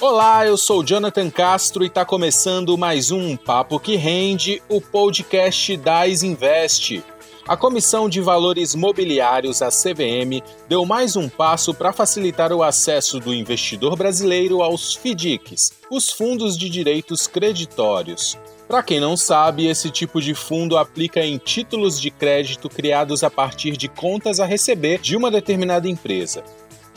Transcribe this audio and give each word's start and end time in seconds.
Olá, 0.00 0.46
eu 0.46 0.56
sou 0.56 0.84
Jonathan 0.84 1.28
Castro 1.28 1.82
e 1.82 1.88
está 1.88 2.04
começando 2.04 2.78
mais 2.78 3.10
um 3.10 3.36
Papo 3.36 3.80
que 3.80 3.96
Rende, 3.96 4.62
o 4.68 4.80
podcast 4.80 5.76
da 5.76 6.08
Invest. 6.08 7.02
A 7.48 7.56
Comissão 7.56 8.08
de 8.08 8.20
Valores 8.20 8.76
Mobiliários, 8.76 9.60
a 9.60 9.70
CVM, 9.70 10.40
deu 10.68 10.86
mais 10.86 11.16
um 11.16 11.28
passo 11.28 11.74
para 11.74 11.92
facilitar 11.92 12.52
o 12.52 12.62
acesso 12.62 13.18
do 13.18 13.34
investidor 13.34 13.96
brasileiro 13.96 14.62
aos 14.62 14.94
FDICs, 14.94 15.72
os 15.90 16.10
fundos 16.10 16.56
de 16.56 16.70
direitos 16.70 17.26
creditórios. 17.26 18.38
Para 18.68 18.84
quem 18.84 19.00
não 19.00 19.16
sabe, 19.16 19.66
esse 19.66 19.90
tipo 19.90 20.20
de 20.20 20.32
fundo 20.32 20.76
aplica 20.76 21.24
em 21.24 21.38
títulos 21.38 22.00
de 22.00 22.12
crédito 22.12 22.68
criados 22.68 23.24
a 23.24 23.30
partir 23.30 23.76
de 23.76 23.88
contas 23.88 24.38
a 24.38 24.46
receber 24.46 25.00
de 25.00 25.16
uma 25.16 25.28
determinada 25.28 25.88
empresa. 25.88 26.44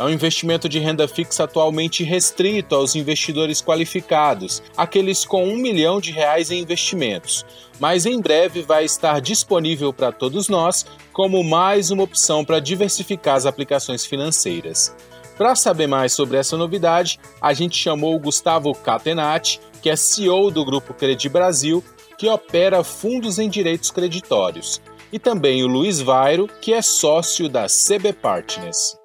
É 0.01 0.03
um 0.03 0.09
investimento 0.09 0.67
de 0.67 0.79
renda 0.79 1.07
fixa 1.07 1.43
atualmente 1.43 2.03
restrito 2.03 2.73
aos 2.73 2.95
investidores 2.95 3.61
qualificados, 3.61 4.63
aqueles 4.75 5.23
com 5.23 5.47
um 5.47 5.55
milhão 5.55 6.01
de 6.01 6.11
reais 6.11 6.49
em 6.49 6.59
investimentos, 6.59 7.45
mas 7.79 8.07
em 8.07 8.19
breve 8.19 8.63
vai 8.63 8.83
estar 8.83 9.21
disponível 9.21 9.93
para 9.93 10.11
todos 10.11 10.49
nós 10.49 10.87
como 11.13 11.43
mais 11.43 11.91
uma 11.91 12.01
opção 12.01 12.43
para 12.43 12.59
diversificar 12.59 13.35
as 13.35 13.45
aplicações 13.45 14.03
financeiras. 14.03 14.91
Para 15.37 15.55
saber 15.55 15.85
mais 15.85 16.13
sobre 16.13 16.37
essa 16.37 16.57
novidade, 16.57 17.19
a 17.39 17.53
gente 17.53 17.77
chamou 17.77 18.15
o 18.15 18.19
Gustavo 18.19 18.73
Catenati, 18.73 19.61
que 19.83 19.89
é 19.91 19.95
CEO 19.95 20.49
do 20.49 20.65
Grupo 20.65 20.95
Credi 20.95 21.29
Brasil, 21.29 21.83
que 22.17 22.27
opera 22.27 22.83
fundos 22.83 23.37
em 23.37 23.47
direitos 23.47 23.91
creditórios, 23.91 24.81
e 25.13 25.19
também 25.19 25.63
o 25.63 25.67
Luiz 25.67 26.01
Vairo, 26.01 26.49
que 26.59 26.73
é 26.73 26.81
sócio 26.81 27.47
da 27.47 27.67
CB 27.67 28.13
Partners. 28.13 28.99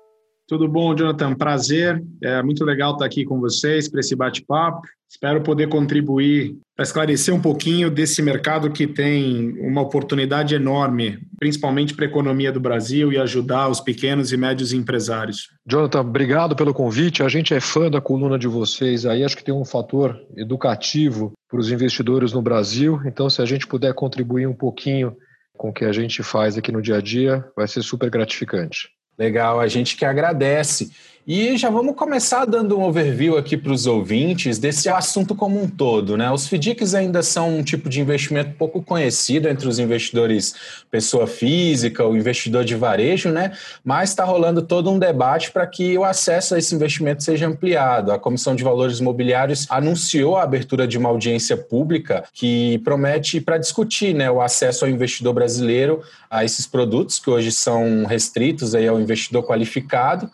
Tudo 0.48 0.68
bom, 0.68 0.94
Jonathan? 0.94 1.34
Prazer. 1.34 2.00
É 2.22 2.40
muito 2.40 2.64
legal 2.64 2.92
estar 2.92 3.04
aqui 3.04 3.24
com 3.24 3.40
vocês 3.40 3.88
para 3.88 3.98
esse 3.98 4.14
bate-papo. 4.14 4.82
Espero 5.08 5.42
poder 5.42 5.68
contribuir 5.68 6.56
para 6.74 6.84
esclarecer 6.84 7.34
um 7.34 7.40
pouquinho 7.40 7.90
desse 7.90 8.22
mercado 8.22 8.70
que 8.70 8.86
tem 8.86 9.58
uma 9.58 9.80
oportunidade 9.80 10.54
enorme, 10.54 11.18
principalmente 11.38 11.94
para 11.94 12.04
a 12.04 12.08
economia 12.08 12.52
do 12.52 12.60
Brasil 12.60 13.12
e 13.12 13.18
ajudar 13.18 13.68
os 13.68 13.80
pequenos 13.80 14.32
e 14.32 14.36
médios 14.36 14.72
empresários. 14.72 15.48
Jonathan, 15.66 16.00
obrigado 16.00 16.54
pelo 16.54 16.74
convite. 16.74 17.24
A 17.24 17.28
gente 17.28 17.52
é 17.52 17.60
fã 17.60 17.90
da 17.90 18.00
coluna 18.00 18.38
de 18.38 18.46
vocês 18.46 19.04
aí. 19.04 19.24
Acho 19.24 19.36
que 19.36 19.44
tem 19.44 19.54
um 19.54 19.64
fator 19.64 20.16
educativo 20.36 21.32
para 21.48 21.58
os 21.58 21.72
investidores 21.72 22.32
no 22.32 22.42
Brasil. 22.42 23.00
Então, 23.04 23.28
se 23.28 23.42
a 23.42 23.44
gente 23.44 23.66
puder 23.66 23.94
contribuir 23.94 24.46
um 24.46 24.54
pouquinho 24.54 25.16
com 25.56 25.70
o 25.70 25.72
que 25.72 25.84
a 25.84 25.92
gente 25.92 26.22
faz 26.22 26.56
aqui 26.58 26.70
no 26.70 26.82
dia 26.82 26.96
a 26.96 27.00
dia, 27.00 27.44
vai 27.56 27.66
ser 27.66 27.82
super 27.82 28.10
gratificante. 28.10 28.95
Legal, 29.18 29.60
a 29.60 29.68
gente 29.68 29.96
que 29.96 30.04
agradece. 30.04 30.90
E 31.28 31.56
já 31.56 31.68
vamos 31.68 31.96
começar 31.96 32.44
dando 32.44 32.78
um 32.78 32.84
overview 32.84 33.36
aqui 33.36 33.56
para 33.56 33.72
os 33.72 33.84
ouvintes 33.84 34.60
desse 34.60 34.88
assunto 34.88 35.34
como 35.34 35.60
um 35.60 35.68
todo. 35.68 36.16
Né? 36.16 36.30
Os 36.30 36.46
FDICs 36.46 36.94
ainda 36.94 37.20
são 37.20 37.58
um 37.58 37.64
tipo 37.64 37.88
de 37.88 38.00
investimento 38.00 38.52
pouco 38.56 38.80
conhecido 38.80 39.48
entre 39.48 39.66
os 39.66 39.80
investidores 39.80 40.54
pessoa 40.88 41.26
física, 41.26 42.06
o 42.06 42.16
investidor 42.16 42.64
de 42.64 42.76
varejo, 42.76 43.30
né? 43.30 43.50
mas 43.84 44.10
está 44.10 44.22
rolando 44.22 44.62
todo 44.62 44.88
um 44.88 45.00
debate 45.00 45.50
para 45.50 45.66
que 45.66 45.98
o 45.98 46.04
acesso 46.04 46.54
a 46.54 46.58
esse 46.58 46.72
investimento 46.72 47.24
seja 47.24 47.48
ampliado. 47.48 48.12
A 48.12 48.20
Comissão 48.20 48.54
de 48.54 48.62
Valores 48.62 49.00
Imobiliários 49.00 49.66
anunciou 49.68 50.36
a 50.36 50.44
abertura 50.44 50.86
de 50.86 50.96
uma 50.96 51.08
audiência 51.08 51.56
pública 51.56 52.22
que 52.32 52.78
promete 52.84 53.40
para 53.40 53.58
discutir 53.58 54.14
né, 54.14 54.30
o 54.30 54.40
acesso 54.40 54.84
ao 54.84 54.90
investidor 54.92 55.34
brasileiro 55.34 56.02
a 56.30 56.44
esses 56.44 56.68
produtos 56.68 57.18
que 57.18 57.28
hoje 57.28 57.50
são 57.50 58.04
restritos 58.04 58.76
aí 58.76 58.86
ao 58.86 59.00
investidor 59.00 59.44
qualificado. 59.44 60.30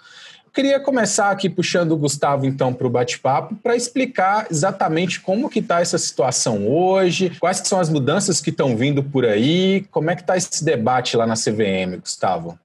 Queria 0.54 0.78
começar 0.78 1.30
aqui 1.30 1.48
puxando 1.48 1.92
o 1.92 1.96
Gustavo 1.96 2.44
então 2.44 2.74
para 2.74 2.86
o 2.86 2.90
bate-papo 2.90 3.56
para 3.56 3.74
explicar 3.74 4.46
exatamente 4.50 5.18
como 5.18 5.48
que 5.48 5.60
está 5.60 5.80
essa 5.80 5.96
situação 5.96 6.68
hoje, 6.68 7.32
quais 7.40 7.58
que 7.58 7.68
são 7.68 7.80
as 7.80 7.88
mudanças 7.88 8.38
que 8.38 8.50
estão 8.50 8.76
vindo 8.76 9.02
por 9.02 9.24
aí, 9.24 9.86
como 9.90 10.10
é 10.10 10.14
que 10.14 10.20
está 10.20 10.36
esse 10.36 10.62
debate 10.62 11.16
lá 11.16 11.26
na 11.26 11.34
CVM, 11.34 11.98
Gustavo? 12.00 12.58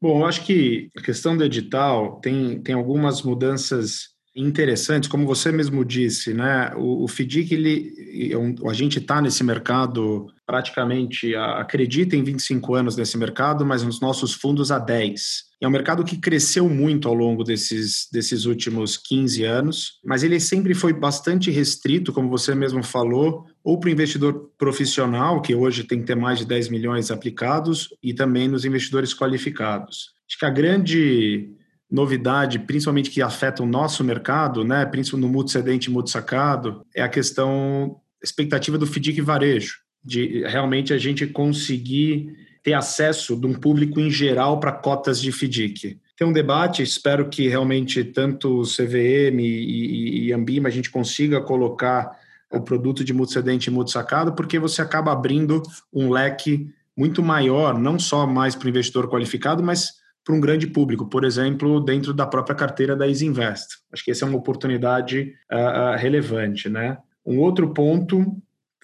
Bom, 0.00 0.20
eu 0.20 0.26
acho 0.26 0.44
que 0.44 0.90
a 0.96 1.02
questão 1.02 1.36
do 1.36 1.42
edital 1.42 2.20
tem, 2.20 2.60
tem 2.60 2.74
algumas 2.74 3.22
mudanças 3.22 4.13
interessantes, 4.34 5.08
como 5.08 5.26
você 5.26 5.52
mesmo 5.52 5.84
disse, 5.84 6.34
né? 6.34 6.72
O, 6.74 7.04
o 7.04 7.08
FDIC, 7.08 7.54
ele, 7.54 8.32
é 8.32 8.68
a 8.68 8.72
gente 8.72 8.98
está 8.98 9.20
nesse 9.22 9.44
mercado 9.44 10.26
praticamente, 10.46 11.34
acredita 11.34 12.16
em 12.16 12.22
25 12.22 12.74
anos 12.74 12.96
nesse 12.96 13.16
mercado, 13.16 13.64
mas 13.64 13.82
nos 13.82 14.00
nossos 14.00 14.34
fundos 14.34 14.70
há 14.70 14.78
10. 14.78 15.44
É 15.60 15.66
um 15.66 15.70
mercado 15.70 16.04
que 16.04 16.18
cresceu 16.18 16.68
muito 16.68 17.08
ao 17.08 17.14
longo 17.14 17.42
desses, 17.42 18.08
desses 18.12 18.44
últimos 18.44 18.98
15 18.98 19.44
anos, 19.44 19.92
mas 20.04 20.22
ele 20.22 20.38
sempre 20.38 20.74
foi 20.74 20.92
bastante 20.92 21.50
restrito, 21.50 22.12
como 22.12 22.28
você 22.28 22.54
mesmo 22.54 22.82
falou, 22.82 23.46
ou 23.62 23.80
para 23.80 23.88
o 23.88 23.92
investidor 23.92 24.50
profissional, 24.58 25.40
que 25.40 25.54
hoje 25.54 25.84
tem 25.84 26.00
que 26.00 26.06
ter 26.06 26.16
mais 26.16 26.40
de 26.40 26.44
10 26.44 26.68
milhões 26.68 27.10
aplicados, 27.10 27.88
e 28.02 28.12
também 28.12 28.46
nos 28.46 28.66
investidores 28.66 29.14
qualificados. 29.14 30.12
Acho 30.28 30.38
que 30.38 30.44
a 30.44 30.50
grande 30.50 31.54
novidade, 31.94 32.58
principalmente 32.58 33.08
que 33.08 33.22
afeta 33.22 33.62
o 33.62 33.66
nosso 33.66 34.02
mercado, 34.02 34.64
né, 34.64 34.84
principalmente 34.84 35.28
no 35.28 35.32
mútuo 35.32 35.52
cedente 35.52 35.88
e 35.88 35.92
mútuo 35.92 36.10
sacado, 36.10 36.84
é 36.92 37.00
a 37.00 37.08
questão 37.08 38.00
expectativa 38.20 38.76
do 38.76 38.84
FDIC 38.84 39.20
varejo, 39.20 39.76
de 40.04 40.42
realmente 40.44 40.92
a 40.92 40.98
gente 40.98 41.24
conseguir 41.24 42.34
ter 42.64 42.72
acesso 42.72 43.36
de 43.36 43.46
um 43.46 43.54
público 43.54 44.00
em 44.00 44.10
geral 44.10 44.58
para 44.58 44.72
cotas 44.72 45.20
de 45.20 45.30
FDIC. 45.30 46.00
Tem 46.16 46.26
um 46.26 46.32
debate, 46.32 46.82
espero 46.82 47.28
que 47.28 47.46
realmente 47.46 48.02
tanto 48.02 48.60
o 48.60 48.62
CVM 48.62 49.38
e, 49.38 49.44
e, 49.44 50.26
e 50.26 50.32
Ambima 50.32 50.68
a 50.68 50.72
gente 50.72 50.90
consiga 50.90 51.40
colocar 51.40 52.10
o 52.50 52.60
produto 52.60 53.04
de 53.04 53.12
mútuo 53.12 53.34
cedente 53.34 53.68
e 53.68 53.70
mútuo 53.70 53.92
sacado, 53.92 54.34
porque 54.34 54.58
você 54.58 54.82
acaba 54.82 55.12
abrindo 55.12 55.62
um 55.92 56.10
leque 56.10 56.68
muito 56.96 57.22
maior, 57.22 57.78
não 57.78 58.00
só 58.00 58.26
mais 58.26 58.56
para 58.56 58.66
o 58.66 58.70
investidor 58.70 59.08
qualificado, 59.08 59.62
mas 59.62 60.02
para 60.24 60.34
um 60.34 60.40
grande 60.40 60.66
público, 60.66 61.06
por 61.06 61.22
exemplo, 61.22 61.80
dentro 61.80 62.14
da 62.14 62.26
própria 62.26 62.56
carteira 62.56 62.96
da 62.96 63.06
Isinvest. 63.06 63.76
Acho 63.92 64.04
que 64.04 64.10
essa 64.10 64.24
é 64.24 64.28
uma 64.28 64.38
oportunidade 64.38 65.34
uh, 65.52 65.98
relevante. 65.98 66.68
Né? 66.68 66.96
Um 67.26 67.38
outro 67.40 67.74
ponto, 67.74 68.24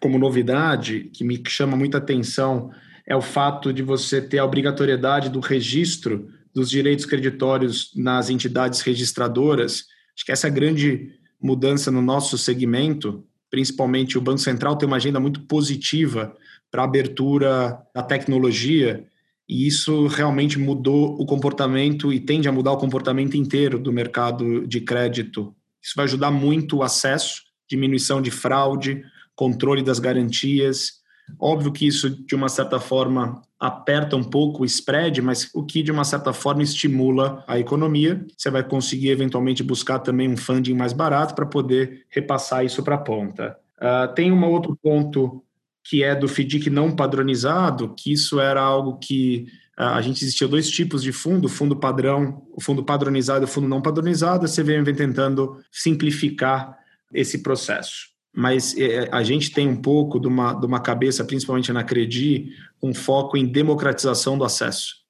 como 0.00 0.18
novidade, 0.18 1.10
que 1.14 1.24
me 1.24 1.42
chama 1.48 1.76
muita 1.76 1.96
atenção, 1.96 2.70
é 3.06 3.16
o 3.16 3.22
fato 3.22 3.72
de 3.72 3.82
você 3.82 4.20
ter 4.20 4.38
a 4.38 4.44
obrigatoriedade 4.44 5.30
do 5.30 5.40
registro 5.40 6.28
dos 6.54 6.68
direitos 6.68 7.06
creditórios 7.06 7.90
nas 7.96 8.28
entidades 8.28 8.82
registradoras. 8.82 9.86
Acho 10.14 10.26
que 10.26 10.32
essa 10.32 10.46
é 10.46 10.50
a 10.50 10.54
grande 10.54 11.10
mudança 11.40 11.90
no 11.90 12.02
nosso 12.02 12.36
segmento, 12.36 13.24
principalmente 13.50 14.18
o 14.18 14.20
Banco 14.20 14.38
Central 14.38 14.76
tem 14.76 14.86
uma 14.86 14.96
agenda 14.96 15.18
muito 15.18 15.40
positiva 15.42 16.34
para 16.70 16.82
a 16.82 16.84
abertura 16.84 17.80
da 17.94 18.02
tecnologia 18.02 19.04
e 19.50 19.66
isso 19.66 20.06
realmente 20.06 20.60
mudou 20.60 21.20
o 21.20 21.26
comportamento 21.26 22.12
e 22.12 22.20
tende 22.20 22.48
a 22.48 22.52
mudar 22.52 22.70
o 22.70 22.76
comportamento 22.76 23.36
inteiro 23.36 23.80
do 23.80 23.92
mercado 23.92 24.64
de 24.64 24.80
crédito. 24.80 25.52
Isso 25.82 25.94
vai 25.96 26.04
ajudar 26.04 26.30
muito 26.30 26.76
o 26.76 26.82
acesso, 26.84 27.42
diminuição 27.68 28.22
de 28.22 28.30
fraude, 28.30 29.02
controle 29.34 29.82
das 29.82 29.98
garantias. 29.98 31.00
Óbvio 31.36 31.72
que 31.72 31.84
isso, 31.84 32.10
de 32.24 32.32
uma 32.36 32.48
certa 32.48 32.78
forma, 32.78 33.42
aperta 33.58 34.14
um 34.14 34.22
pouco 34.22 34.62
o 34.62 34.64
spread, 34.64 35.20
mas 35.20 35.50
o 35.52 35.64
que, 35.64 35.82
de 35.82 35.90
uma 35.90 36.04
certa 36.04 36.32
forma, 36.32 36.62
estimula 36.62 37.42
a 37.48 37.58
economia. 37.58 38.24
Você 38.38 38.52
vai 38.52 38.62
conseguir, 38.62 39.08
eventualmente, 39.08 39.64
buscar 39.64 39.98
também 39.98 40.28
um 40.28 40.36
funding 40.36 40.74
mais 40.74 40.92
barato 40.92 41.34
para 41.34 41.44
poder 41.44 42.06
repassar 42.08 42.64
isso 42.64 42.84
para 42.84 42.94
a 42.94 42.98
ponta. 42.98 43.58
Uh, 43.78 44.14
tem 44.14 44.30
um 44.30 44.44
outro 44.44 44.78
ponto 44.80 45.42
que 45.84 46.02
é 46.02 46.14
do 46.14 46.28
FDIC 46.28 46.70
não 46.70 46.94
padronizado, 46.94 47.94
que 47.94 48.12
isso 48.12 48.38
era 48.38 48.60
algo 48.60 48.98
que 48.98 49.46
ah, 49.76 49.96
a 49.96 50.02
gente 50.02 50.22
existia 50.22 50.46
dois 50.46 50.68
tipos 50.68 51.02
de 51.02 51.10
fundo, 51.10 51.48
fundo 51.48 51.74
padrão, 51.74 52.46
o 52.52 52.60
fundo 52.60 52.84
padronizado 52.84 53.44
e 53.44 53.46
o 53.46 53.48
fundo 53.48 53.66
não 53.66 53.80
padronizado, 53.80 54.44
a 54.44 54.48
CVM 54.48 54.84
vem 54.84 54.94
tentando 54.94 55.58
simplificar 55.72 56.78
esse 57.14 57.42
processo. 57.42 58.10
Mas 58.34 58.76
é, 58.76 59.08
a 59.10 59.22
gente 59.22 59.50
tem 59.50 59.66
um 59.66 59.80
pouco 59.80 60.20
de 60.20 60.28
uma, 60.28 60.52
de 60.52 60.66
uma 60.66 60.80
cabeça, 60.80 61.24
principalmente 61.24 61.72
na 61.72 61.82
Credi, 61.82 62.50
um 62.82 62.92
foco 62.92 63.36
em 63.36 63.46
democratização 63.46 64.36
do 64.36 64.44
acesso. 64.44 65.00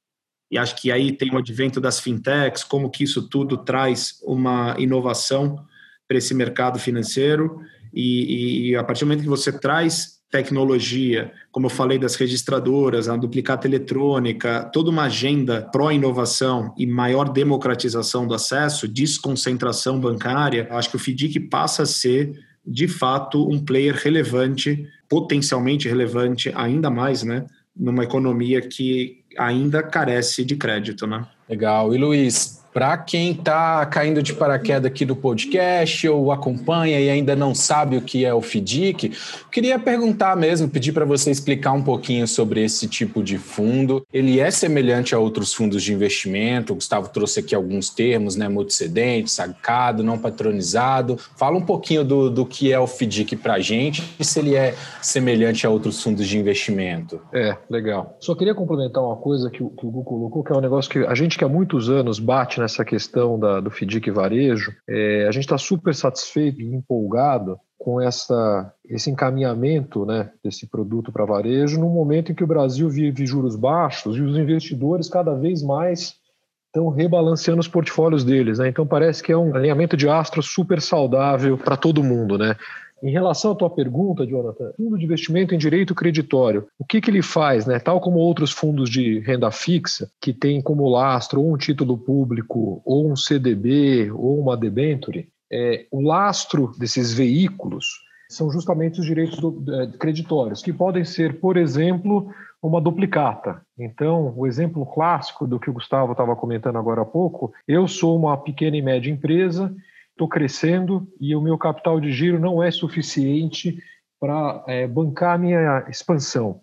E 0.51 0.57
acho 0.57 0.81
que 0.81 0.91
aí 0.91 1.13
tem 1.13 1.33
o 1.33 1.39
advento 1.39 1.81
das 1.81 2.01
fintechs, 2.01 2.65
como 2.65 2.91
que 2.91 3.05
isso 3.05 3.29
tudo 3.29 3.59
traz 3.59 4.21
uma 4.23 4.75
inovação 4.79 5.65
para 6.09 6.19
esse 6.19 6.35
mercado 6.35 6.79
financeiro. 6.79 7.61
E, 7.93 8.71
e, 8.71 8.77
a 8.77 8.83
partir 8.83 9.01
do 9.01 9.09
momento 9.09 9.23
que 9.23 9.29
você 9.29 9.53
traz 9.53 10.20
tecnologia, 10.31 11.33
como 11.51 11.67
eu 11.67 11.71
falei 11.71 11.99
das 11.99 12.15
registradoras, 12.15 13.09
a 13.09 13.17
duplicata 13.17 13.67
eletrônica, 13.67 14.71
toda 14.73 14.91
uma 14.91 15.05
agenda 15.05 15.69
pró-inovação 15.73 16.73
e 16.79 16.87
maior 16.87 17.29
democratização 17.29 18.27
do 18.27 18.35
acesso, 18.35 18.87
desconcentração 18.87 19.99
bancária, 19.99 20.69
acho 20.71 20.91
que 20.91 20.97
o 20.97 21.01
FDIC 21.01 21.41
passa 21.41 21.83
a 21.83 21.87
ser, 21.87 22.39
de 22.65 22.87
fato, 22.87 23.49
um 23.51 23.59
player 23.59 23.95
relevante, 23.97 24.87
potencialmente 25.09 25.89
relevante, 25.89 26.53
ainda 26.55 26.89
mais, 26.91 27.25
né, 27.25 27.45
numa 27.77 28.05
economia 28.05 28.61
que 28.61 29.25
ainda 29.37 29.83
carece 29.83 30.45
de 30.45 30.55
crédito, 30.55 31.07
né? 31.07 31.27
Legal. 31.49 31.93
E 31.95 31.99
Luiz, 31.99 32.63
Para 32.73 32.97
quem 32.99 33.33
está 33.33 33.85
caindo 33.87 34.23
de 34.23 34.33
paraquedas 34.33 34.87
aqui 34.87 35.05
no 35.05 35.17
podcast 35.17 36.09
ou 36.09 36.31
acompanha 36.31 37.01
e 37.01 37.11
ainda 37.11 37.35
não 37.35 37.53
sabe 37.53 37.97
o 37.97 38.03
que 38.03 38.25
é 38.25 38.33
o 38.33 38.41
FDIC, 38.41 39.13
queria 39.51 39.79
perguntar 39.79 40.37
mesmo, 40.37 40.69
pedir 40.69 40.93
para 40.93 41.05
você 41.05 41.31
explicar 41.31 41.73
um 41.73 41.83
pouquinho 41.83 42.29
sobre 42.29 42.63
esse 42.63 42.87
tipo 42.87 43.25
de 43.25 43.39
fundo. 43.39 44.07
Ele 44.13 44.39
é 44.39 44.51
semelhante 44.51 45.15
a 45.15 45.19
outros 45.19 45.53
fundos 45.53 45.83
de 45.83 45.93
investimento, 45.93 46.73
o 46.73 46.77
Gustavo 46.77 47.09
trouxe 47.09 47.41
aqui 47.41 47.55
alguns 47.55 47.91
termos, 47.91 48.37
né? 48.37 48.49
Multicedente, 48.49 49.31
sacado, 49.31 50.05
não 50.05 50.17
patronizado. 50.17 51.19
Fala 51.37 51.57
um 51.57 51.65
pouquinho 51.65 52.05
do, 52.05 52.31
do 52.31 52.47
que 52.47 52.73
é 52.73 52.79
o 52.79 52.87
FDIC 52.87 53.35
para 53.37 53.55
a 53.55 53.61
gente 53.61 54.03
e 54.19 54.25
se 54.25 54.39
ele 54.39 54.55
é 54.55 54.75
semelhante 55.03 55.67
a 55.67 55.71
outros 55.71 56.01
fundos 56.01 56.27
de 56.29 56.39
investimento. 56.39 57.21
É, 57.33 57.57
legal. 57.69 58.17
Só 58.21 58.35
queria 58.35 58.55
complementar 58.55 59.03
uma 59.03 59.17
coisa 59.17 59.51
que 59.51 59.63
o, 59.63 59.71
que 59.71 59.85
o 59.85 59.91
Gu 59.91 60.05
colocou, 60.05 60.45
que 60.45 60.53
é 60.53 60.57
um 60.57 60.61
negócio 60.61 60.91
que 60.91 60.99
a 60.99 61.15
gente 61.15 61.37
que 61.37 61.45
há 61.45 61.49
muitos 61.49 61.89
anos 61.89 62.21
bate 62.21 62.60
nessa 62.61 62.85
questão 62.85 63.39
da, 63.39 63.61
do 63.61 63.71
FDIC 63.71 64.11
varejo, 64.11 64.75
é, 64.89 65.27
a 65.27 65.33
gente 65.33 65.45
está 65.45 65.59
super 65.59 65.95
satisfeito 65.95 66.61
e 66.61 66.75
empolgado 66.75 67.59
com 67.79 68.01
essa, 68.01 68.73
esse 68.85 69.11
encaminhamento 69.11 70.05
né, 70.05 70.31
desse 70.45 70.69
produto 70.69 71.11
para 71.11 71.25
varejo 71.25 71.81
no 71.81 71.89
momento 71.89 72.31
em 72.31 72.35
que 72.35 72.45
o 72.45 72.47
Brasil 72.47 72.89
vive 72.91 73.25
juros 73.27 73.57
baixos 73.57 74.17
e 74.17 74.21
os 74.21 74.37
investidores 74.37 75.09
cada 75.09 75.35
vez 75.35 75.63
mais 75.63 76.21
estão 76.67 76.89
rebalanceando 76.89 77.61
os 77.61 77.67
portfólios 77.67 78.23
deles. 78.23 78.59
Né? 78.59 78.69
Então 78.69 78.87
parece 78.87 79.23
que 79.23 79.33
é 79.33 79.37
um 79.37 79.55
alinhamento 79.57 79.97
de 79.97 80.09
astros 80.09 80.53
super 80.53 80.81
saudável 80.81 81.57
para 81.59 81.77
todo 81.77 82.05
mundo. 82.05 82.37
Né? 82.39 82.55
Em 83.03 83.11
relação 83.11 83.53
à 83.53 83.55
tua 83.55 83.71
pergunta, 83.71 84.27
Jonathan, 84.27 84.73
fundo 84.77 84.99
de 84.99 85.05
investimento 85.05 85.55
em 85.55 85.59
direito 85.59 85.95
creditório, 85.95 86.67
o 86.79 86.85
que, 86.85 87.01
que 87.01 87.11
ele 87.11 87.23
faz, 87.23 87.67
né? 87.67 87.79
Tal 87.79 88.01
como 88.01 88.19
outros 88.19 88.51
fundos 88.51 88.91
de 88.91 89.21
renda 89.21 89.51
fixa, 89.51 90.11
que 90.21 90.33
tem 90.33 90.61
como 90.61 90.89
lastro 90.89 91.41
ou 91.41 91.53
um 91.53 91.57
título 91.57 91.97
público, 91.97 92.83
ou 92.85 93.11
um 93.11 93.17
CDB, 93.17 94.11
ou 94.11 94.39
uma 94.39 94.57
debenture, 94.57 95.29
é, 95.51 95.87
o 95.91 96.01
lastro 96.01 96.73
desses 96.79 97.13
veículos 97.13 97.87
são 98.29 98.51
justamente 98.51 99.01
os 99.01 99.07
direitos 99.07 99.39
do, 99.41 99.65
é, 99.75 99.87
creditórios, 99.89 100.63
que 100.63 100.73
podem 100.73 101.05
ser, 101.05 101.41
por 101.41 101.57
exemplo, 101.57 102.31
uma 102.63 102.81
duplicata. 102.81 103.61
Então, 103.79 104.33
o 104.37 104.47
exemplo 104.47 104.87
clássico 104.87 105.47
do 105.47 105.59
que 105.59 105.69
o 105.69 105.73
Gustavo 105.73 106.13
estava 106.13 106.37
comentando 106.37 106.77
agora 106.77 107.03
há 107.03 107.05
pouco, 107.05 107.53
eu 107.67 107.89
sou 107.89 108.17
uma 108.17 108.37
pequena 108.37 108.77
e 108.77 108.83
média 108.83 109.11
empresa 109.11 109.75
estou 110.21 110.29
crescendo 110.29 111.09
e 111.19 111.35
o 111.35 111.41
meu 111.41 111.57
capital 111.57 111.99
de 111.99 112.13
giro 112.13 112.39
não 112.39 112.63
é 112.63 112.71
suficiente 112.71 113.83
para 114.21 114.63
é, 114.69 114.87
bancar 114.87 115.37
a 115.37 115.39
minha 115.39 115.87
expansão. 115.89 116.61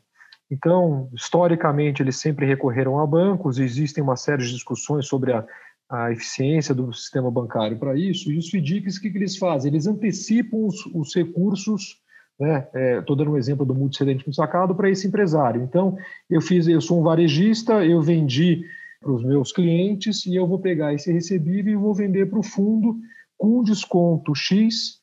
Então, 0.49 1.09
historicamente, 1.13 2.03
eles 2.03 2.17
sempre 2.17 2.45
recorreram 2.45 2.99
a 2.99 3.07
bancos, 3.07 3.57
existem 3.57 4.03
uma 4.03 4.15
série 4.15 4.43
de 4.43 4.53
discussões 4.53 5.07
sobre 5.07 5.33
a, 5.33 5.43
a 5.89 6.11
eficiência 6.11 6.73
do 6.75 6.93
sistema 6.93 7.31
bancário 7.31 7.77
para 7.79 7.97
isso, 7.97 8.31
e 8.31 8.37
os 8.37 8.47
FDICs, 8.47 8.97
o 8.97 9.01
que, 9.01 9.09
que 9.09 9.17
eles 9.17 9.35
fazem? 9.35 9.71
Eles 9.71 9.87
antecipam 9.87 10.67
os, 10.67 10.85
os 10.93 11.15
recursos, 11.15 11.99
né? 12.39 12.67
Estou 12.99 13.15
é, 13.15 13.17
dando 13.17 13.31
um 13.31 13.37
exemplo 13.37 13.65
do 13.65 13.73
multicedente 13.73 14.25
no 14.27 14.33
sacado 14.33 14.75
para 14.75 14.89
esse 14.89 15.07
empresário. 15.07 15.63
Então, 15.63 15.97
eu 16.29 16.39
fiz, 16.39 16.67
eu 16.67 16.79
sou 16.79 16.99
um 16.99 17.03
varejista, 17.03 17.83
eu 17.83 17.99
vendi 18.01 18.63
para 19.01 19.11
os 19.11 19.23
meus 19.23 19.51
clientes 19.51 20.25
e 20.27 20.35
eu 20.35 20.45
vou 20.45 20.59
pegar 20.59 20.93
esse 20.93 21.11
recebível 21.11 21.73
e 21.73 21.75
vou 21.75 21.95
vender 21.95 22.27
para 22.27 22.39
o 22.39 22.43
fundo 22.43 22.97
com 23.37 23.63
desconto 23.63 24.33
X, 24.33 24.99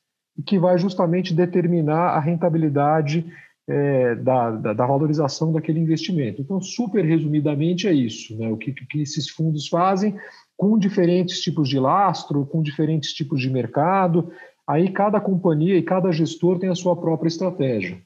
que 0.46 0.58
vai 0.58 0.78
justamente 0.78 1.32
determinar 1.32 2.10
a 2.10 2.20
rentabilidade 2.20 3.24
é, 3.66 4.14
da, 4.16 4.50
da, 4.50 4.72
da, 4.72 4.86
valorização 4.86 5.52
daquele 5.52 5.80
investimento. 5.80 6.42
Então, 6.42 6.60
super 6.60 7.04
resumidamente, 7.04 7.88
é 7.88 7.92
isso: 7.92 8.36
né? 8.36 8.48
o 8.48 8.56
que, 8.56 8.72
que 8.72 9.00
esses 9.00 9.30
fundos 9.30 9.68
fazem 9.68 10.16
com 10.56 10.78
diferentes 10.78 11.40
tipos 11.40 11.68
de 11.68 11.78
lastro, 11.78 12.46
com 12.46 12.62
diferentes 12.62 13.12
tipos 13.12 13.40
de 13.40 13.50
mercado. 13.50 14.30
Aí, 14.66 14.90
cada 14.90 15.20
companhia 15.20 15.76
e 15.76 15.82
cada 15.82 16.12
gestor 16.12 16.58
tem 16.58 16.70
a 16.70 16.74
sua 16.74 16.96
própria 16.96 17.28
estratégia. 17.28 18.02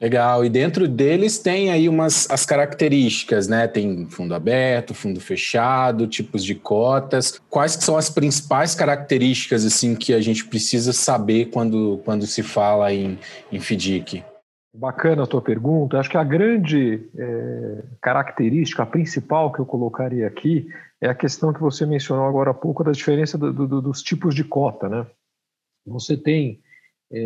Legal. 0.00 0.44
E 0.44 0.48
dentro 0.48 0.88
deles 0.88 1.38
tem 1.38 1.70
aí 1.70 1.86
umas 1.86 2.30
as 2.30 2.46
características, 2.46 3.46
né? 3.48 3.68
Tem 3.68 4.06
fundo 4.08 4.34
aberto, 4.34 4.94
fundo 4.94 5.20
fechado, 5.20 6.06
tipos 6.06 6.42
de 6.42 6.54
cotas. 6.54 7.38
Quais 7.50 7.72
são 7.72 7.98
as 7.98 8.08
principais 8.08 8.74
características 8.74 9.64
assim 9.64 9.94
que 9.94 10.14
a 10.14 10.20
gente 10.20 10.46
precisa 10.46 10.94
saber 10.94 11.50
quando, 11.50 12.00
quando 12.02 12.26
se 12.26 12.42
fala 12.42 12.92
em, 12.94 13.18
em 13.52 13.60
FDIC? 13.60 14.24
Bacana 14.72 15.24
a 15.24 15.26
tua 15.26 15.42
pergunta. 15.42 15.98
Acho 15.98 16.08
que 16.08 16.16
a 16.16 16.24
grande 16.24 17.06
é, 17.18 17.82
característica, 18.00 18.82
a 18.82 18.86
principal 18.86 19.52
que 19.52 19.58
eu 19.58 19.66
colocaria 19.66 20.26
aqui, 20.26 20.66
é 20.98 21.08
a 21.08 21.14
questão 21.14 21.52
que 21.52 21.60
você 21.60 21.84
mencionou 21.84 22.24
agora 22.24 22.52
há 22.52 22.54
pouco 22.54 22.82
da 22.82 22.92
diferença 22.92 23.36
do, 23.36 23.52
do, 23.52 23.82
dos 23.82 24.02
tipos 24.02 24.34
de 24.34 24.44
cota, 24.44 24.88
né? 24.88 25.06
Você 25.86 26.16
tem, 26.16 26.60
é, 27.12 27.20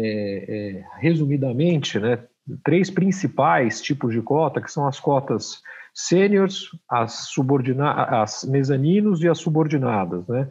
é, 0.49 0.85
resumidamente, 0.99 2.01
né, 2.01 2.19
três 2.63 2.91
principais 2.91 3.81
tipos 3.81 4.13
de 4.13 4.21
cota, 4.21 4.61
que 4.61 4.71
são 4.71 4.87
as 4.87 5.01
cotas 5.01 5.63
sêniores, 5.95 6.69
as, 6.91 7.31
as 8.09 8.45
mezaninos 8.45 9.23
e 9.23 9.29
as 9.29 9.39
subordinadas, 9.39 10.27
né? 10.29 10.49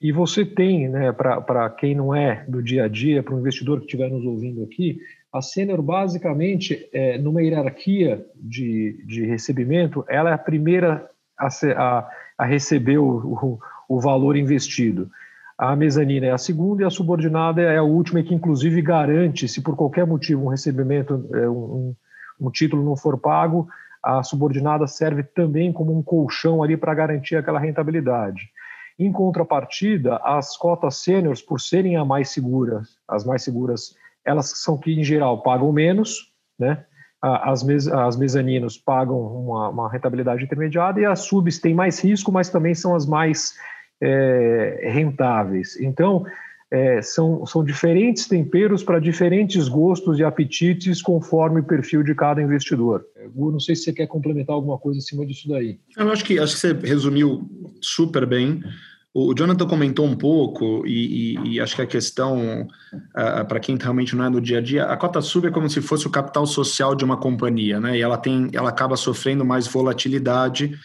E 0.00 0.10
você 0.10 0.44
tem, 0.44 0.88
né, 0.88 1.12
para 1.12 1.70
quem 1.70 1.94
não 1.94 2.12
é 2.12 2.44
do 2.48 2.60
dia 2.60 2.84
a 2.84 2.88
dia, 2.88 3.22
para 3.22 3.34
o 3.34 3.38
investidor 3.38 3.78
que 3.78 3.84
estiver 3.84 4.10
nos 4.10 4.24
ouvindo 4.24 4.64
aqui, 4.64 4.98
a 5.32 5.40
sênior 5.40 5.80
basicamente, 5.80 6.88
é, 6.92 7.16
numa 7.18 7.40
hierarquia 7.40 8.26
de, 8.34 9.00
de 9.06 9.24
recebimento, 9.24 10.04
ela 10.08 10.30
é 10.30 10.32
a 10.32 10.38
primeira 10.38 11.08
a, 11.38 11.46
a, 11.46 12.10
a 12.36 12.44
receber 12.44 12.98
o, 12.98 13.08
o, 13.08 13.58
o 13.88 14.00
valor 14.00 14.36
investido 14.36 15.08
a 15.58 15.76
mezanina 15.76 16.26
é 16.26 16.30
a 16.30 16.38
segunda 16.38 16.82
e 16.82 16.86
a 16.86 16.90
subordinada 16.90 17.60
é 17.62 17.78
a 17.78 17.82
última, 17.82 18.20
e 18.20 18.24
que 18.24 18.34
inclusive 18.34 18.80
garante, 18.82 19.46
se 19.48 19.62
por 19.62 19.76
qualquer 19.76 20.06
motivo 20.06 20.44
um 20.44 20.48
recebimento, 20.48 21.28
é, 21.34 21.48
um, 21.48 21.94
um 22.40 22.50
título 22.50 22.84
não 22.84 22.96
for 22.96 23.18
pago, 23.18 23.68
a 24.02 24.22
subordinada 24.22 24.86
serve 24.86 25.22
também 25.22 25.72
como 25.72 25.96
um 25.96 26.02
colchão 26.02 26.62
ali 26.62 26.76
para 26.76 26.94
garantir 26.94 27.36
aquela 27.36 27.60
rentabilidade. 27.60 28.42
Em 28.98 29.12
contrapartida, 29.12 30.16
as 30.16 30.56
cotas 30.56 30.96
sêniores, 30.96 31.40
por 31.40 31.60
serem 31.60 31.96
as 31.96 32.06
mais 32.06 32.30
seguras, 32.30 32.88
as 33.08 33.24
mais 33.24 33.42
seguras, 33.42 33.94
elas 34.24 34.62
são 34.62 34.76
que 34.76 34.92
em 34.92 35.04
geral 35.04 35.42
pagam 35.42 35.72
menos, 35.72 36.32
né? 36.58 36.84
As, 37.20 37.62
mes, 37.62 37.86
as 37.86 38.16
mezaninos 38.16 38.76
pagam 38.76 39.16
uma, 39.16 39.68
uma 39.68 39.88
rentabilidade 39.88 40.42
intermediada 40.42 40.98
e 40.98 41.04
as 41.04 41.20
subs 41.20 41.60
têm 41.60 41.72
mais 41.72 42.00
risco, 42.02 42.32
mas 42.32 42.50
também 42.50 42.74
são 42.74 42.96
as 42.96 43.06
mais 43.06 43.54
é, 44.02 44.90
rentáveis. 44.92 45.80
Então, 45.80 46.24
é, 46.70 47.00
são, 47.02 47.46
são 47.46 47.62
diferentes 47.62 48.26
temperos 48.26 48.82
para 48.82 48.98
diferentes 48.98 49.68
gostos 49.68 50.18
e 50.18 50.24
apetites 50.24 51.00
conforme 51.00 51.60
o 51.60 51.64
perfil 51.64 52.02
de 52.02 52.14
cada 52.14 52.42
investidor. 52.42 53.04
Gu, 53.34 53.52
não 53.52 53.60
sei 53.60 53.76
se 53.76 53.84
você 53.84 53.92
quer 53.92 54.06
complementar 54.06 54.54
alguma 54.54 54.78
coisa 54.78 54.98
em 54.98 55.02
cima 55.02 55.24
disso 55.24 55.48
daí. 55.48 55.78
Eu 55.96 56.10
acho 56.10 56.24
que, 56.24 56.38
acho 56.38 56.54
que 56.54 56.60
você 56.60 56.72
resumiu 56.72 57.48
super 57.80 58.26
bem. 58.26 58.62
O 59.14 59.34
Jonathan 59.34 59.66
comentou 59.66 60.06
um 60.06 60.16
pouco, 60.16 60.86
e, 60.86 61.36
e, 61.36 61.52
e 61.52 61.60
acho 61.60 61.76
que 61.76 61.82
a 61.82 61.86
questão, 61.86 62.62
uh, 62.62 63.44
para 63.46 63.60
quem 63.60 63.76
realmente 63.76 64.16
não 64.16 64.24
é 64.24 64.30
no 64.30 64.40
dia 64.40 64.56
a 64.56 64.62
dia, 64.62 64.84
a 64.84 64.96
cota 64.96 65.20
sub 65.20 65.46
é 65.46 65.50
como 65.50 65.68
se 65.68 65.82
fosse 65.82 66.06
o 66.06 66.10
capital 66.10 66.46
social 66.46 66.94
de 66.94 67.04
uma 67.04 67.18
companhia, 67.18 67.78
né? 67.78 67.98
E 67.98 68.00
ela, 68.00 68.16
tem, 68.16 68.48
ela 68.54 68.70
acaba 68.70 68.96
sofrendo 68.96 69.44
mais 69.44 69.66
volatilidade 69.66 70.78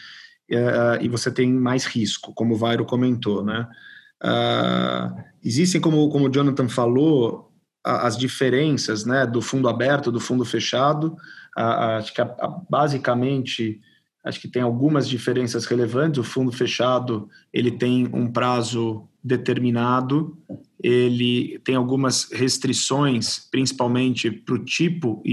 uh, 0.51 1.01
e 1.01 1.09
você 1.09 1.31
tem 1.31 1.51
mais 1.51 1.85
risco, 1.85 2.33
como 2.33 2.53
o 2.53 2.57
Vairo 2.57 2.85
comentou, 2.85 3.43
né? 3.43 3.67
Uh, 4.23 5.23
existem, 5.43 5.79
como, 5.79 6.09
como 6.09 6.27
o 6.27 6.31
Jonathan 6.31 6.67
falou, 6.67 7.51
as 7.83 8.17
diferenças 8.17 9.05
né, 9.05 9.25
do 9.25 9.41
fundo 9.41 9.69
aberto, 9.69 10.11
do 10.11 10.19
fundo 10.19 10.43
fechado. 10.43 11.15
Acho 11.55 12.13
que 12.13 12.21
basicamente 12.69 13.79
acho 14.23 14.41
que 14.41 14.47
tem 14.49 14.61
algumas 14.61 15.07
diferenças 15.07 15.65
relevantes. 15.65 16.19
O 16.19 16.23
fundo 16.23 16.51
fechado 16.51 17.29
ele 17.53 17.71
tem 17.71 18.09
um 18.13 18.29
prazo 18.29 19.07
determinado, 19.23 20.37
ele 20.83 21.59
tem 21.63 21.75
algumas 21.75 22.29
restrições, 22.31 23.47
principalmente 23.49 24.29
para 24.29 24.55
o 24.55 24.59
tipo 24.65 25.23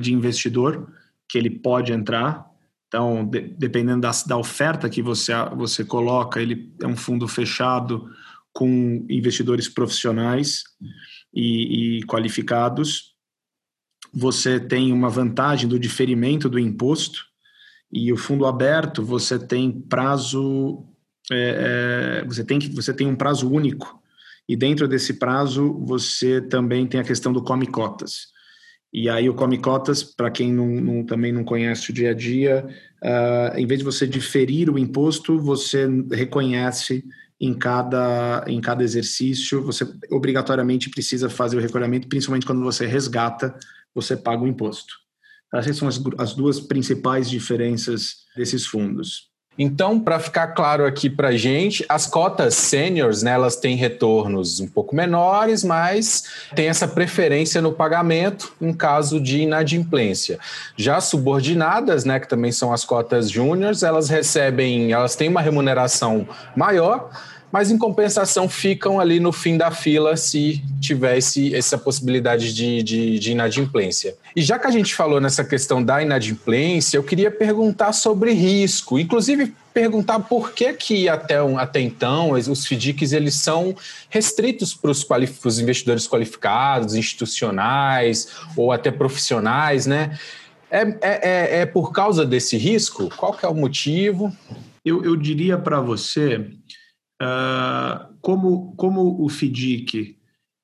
de 0.00 0.12
investidor 0.12 0.92
que 1.28 1.38
ele 1.38 1.50
pode 1.50 1.92
entrar. 1.92 2.46
Então, 2.88 3.24
de, 3.24 3.40
dependendo 3.40 4.00
da, 4.00 4.10
da 4.26 4.36
oferta 4.36 4.88
que 4.88 5.02
você, 5.02 5.32
você 5.54 5.84
coloca, 5.84 6.40
ele 6.40 6.72
é 6.80 6.86
um 6.86 6.96
fundo 6.96 7.28
fechado 7.28 8.10
com 8.52 9.06
investidores 9.08 9.68
profissionais 9.68 10.64
e, 11.32 11.98
e 11.98 12.02
qualificados. 12.04 13.14
Você 14.12 14.58
tem 14.58 14.90
uma 14.92 15.10
vantagem 15.10 15.68
do 15.68 15.78
diferimento 15.78 16.48
do 16.48 16.58
imposto 16.58 17.26
e 17.92 18.12
o 18.12 18.16
fundo 18.16 18.46
aberto 18.46 19.04
você 19.04 19.38
tem 19.38 19.70
prazo 19.70 20.84
é, 21.30 22.20
é, 22.20 22.24
você 22.24 22.42
tem 22.42 22.58
que 22.58 22.68
você 22.68 22.92
tem 22.92 23.06
um 23.06 23.16
prazo 23.16 23.50
único 23.50 24.02
e 24.48 24.56
dentro 24.56 24.88
desse 24.88 25.14
prazo 25.14 25.74
você 25.84 26.40
também 26.40 26.86
tem 26.86 27.00
a 27.00 27.04
questão 27.04 27.32
do 27.32 27.42
come 27.42 27.66
cotas 27.66 28.28
E 28.92 29.08
aí 29.08 29.28
o 29.28 29.34
Come 29.34 29.58
Cotas, 29.58 30.02
para 30.02 30.30
quem 30.30 30.52
não, 30.52 30.66
não, 30.66 31.04
também 31.04 31.32
não 31.32 31.44
conhece 31.44 31.90
o 31.90 31.92
dia 31.92 32.10
a 32.10 32.14
dia, 32.14 32.66
uh, 33.02 33.58
em 33.58 33.66
vez 33.66 33.80
de 33.80 33.84
você 33.84 34.06
diferir 34.06 34.70
o 34.70 34.78
imposto, 34.78 35.38
você 35.38 35.86
reconhece 36.10 37.04
em 37.40 37.54
cada, 37.54 38.44
em 38.48 38.60
cada 38.60 38.82
exercício, 38.82 39.62
você 39.62 39.86
obrigatoriamente 40.10 40.90
precisa 40.90 41.28
fazer 41.28 41.56
o 41.56 41.60
recolhimento, 41.60 42.08
principalmente 42.08 42.46
quando 42.46 42.62
você 42.62 42.86
resgata, 42.86 43.56
você 43.94 44.16
paga 44.16 44.42
o 44.42 44.48
imposto. 44.48 44.94
Essas 45.54 45.76
são 45.76 45.88
as, 45.88 46.00
as 46.18 46.34
duas 46.34 46.60
principais 46.60 47.28
diferenças 47.28 48.16
desses 48.36 48.66
fundos. 48.66 49.27
Então, 49.58 49.98
para 49.98 50.20
ficar 50.20 50.48
claro 50.48 50.86
aqui 50.86 51.10
para 51.10 51.36
gente, 51.36 51.84
as 51.88 52.06
cotas 52.06 52.54
seniors, 52.54 53.24
né, 53.24 53.32
elas 53.32 53.56
têm 53.56 53.74
retornos 53.74 54.60
um 54.60 54.68
pouco 54.68 54.94
menores, 54.94 55.64
mas 55.64 56.24
tem 56.54 56.68
essa 56.68 56.86
preferência 56.86 57.60
no 57.60 57.72
pagamento 57.72 58.52
em 58.60 58.72
caso 58.72 59.20
de 59.20 59.40
inadimplência. 59.40 60.38
Já 60.76 61.00
subordinadas, 61.00 62.04
né, 62.04 62.20
que 62.20 62.28
também 62.28 62.52
são 62.52 62.72
as 62.72 62.84
cotas 62.84 63.28
júniores, 63.28 63.82
elas 63.82 64.08
recebem, 64.08 64.92
elas 64.92 65.16
têm 65.16 65.28
uma 65.28 65.40
remuneração 65.40 66.28
maior, 66.54 67.10
mas 67.50 67.70
em 67.70 67.78
compensação 67.78 68.48
ficam 68.48 69.00
ali 69.00 69.18
no 69.18 69.32
fim 69.32 69.56
da 69.56 69.70
fila 69.70 70.16
se 70.16 70.62
tivesse 70.80 71.54
essa 71.54 71.78
possibilidade 71.78 72.52
de, 72.52 72.82
de, 72.82 73.18
de, 73.18 73.32
inadimplência. 73.32 74.16
E 74.36 74.42
já 74.42 74.58
que 74.58 74.66
a 74.66 74.70
gente 74.70 74.94
falou 74.94 75.20
nessa 75.20 75.44
questão 75.44 75.82
da 75.82 76.02
inadimplência, 76.02 76.96
eu 76.96 77.02
queria 77.02 77.30
perguntar 77.30 77.92
sobre 77.92 78.32
risco, 78.32 78.98
inclusive 78.98 79.54
perguntar 79.72 80.20
por 80.20 80.52
que 80.52 80.72
que 80.72 81.08
até, 81.08 81.36
até 81.56 81.80
então 81.80 82.32
os 82.32 82.66
FDICs 82.66 83.12
eles 83.12 83.34
são 83.36 83.74
restritos 84.10 84.74
para 84.74 84.90
os, 84.90 85.06
os 85.44 85.58
investidores 85.58 86.06
qualificados, 86.06 86.94
institucionais 86.94 88.28
ou 88.56 88.72
até 88.72 88.90
profissionais, 88.90 89.86
né? 89.86 90.18
É, 90.70 90.82
é, 90.82 90.98
é, 91.00 91.60
é 91.60 91.66
por 91.66 91.92
causa 91.92 92.26
desse 92.26 92.56
risco? 92.58 93.08
Qual 93.16 93.32
que 93.32 93.46
é 93.46 93.48
o 93.48 93.54
motivo? 93.54 94.30
Eu, 94.84 95.02
eu 95.02 95.16
diria 95.16 95.56
para 95.56 95.80
você 95.80 96.46
Uh, 97.20 98.14
como, 98.20 98.74
como 98.76 99.24
o 99.24 99.28
FDIC, 99.28 100.18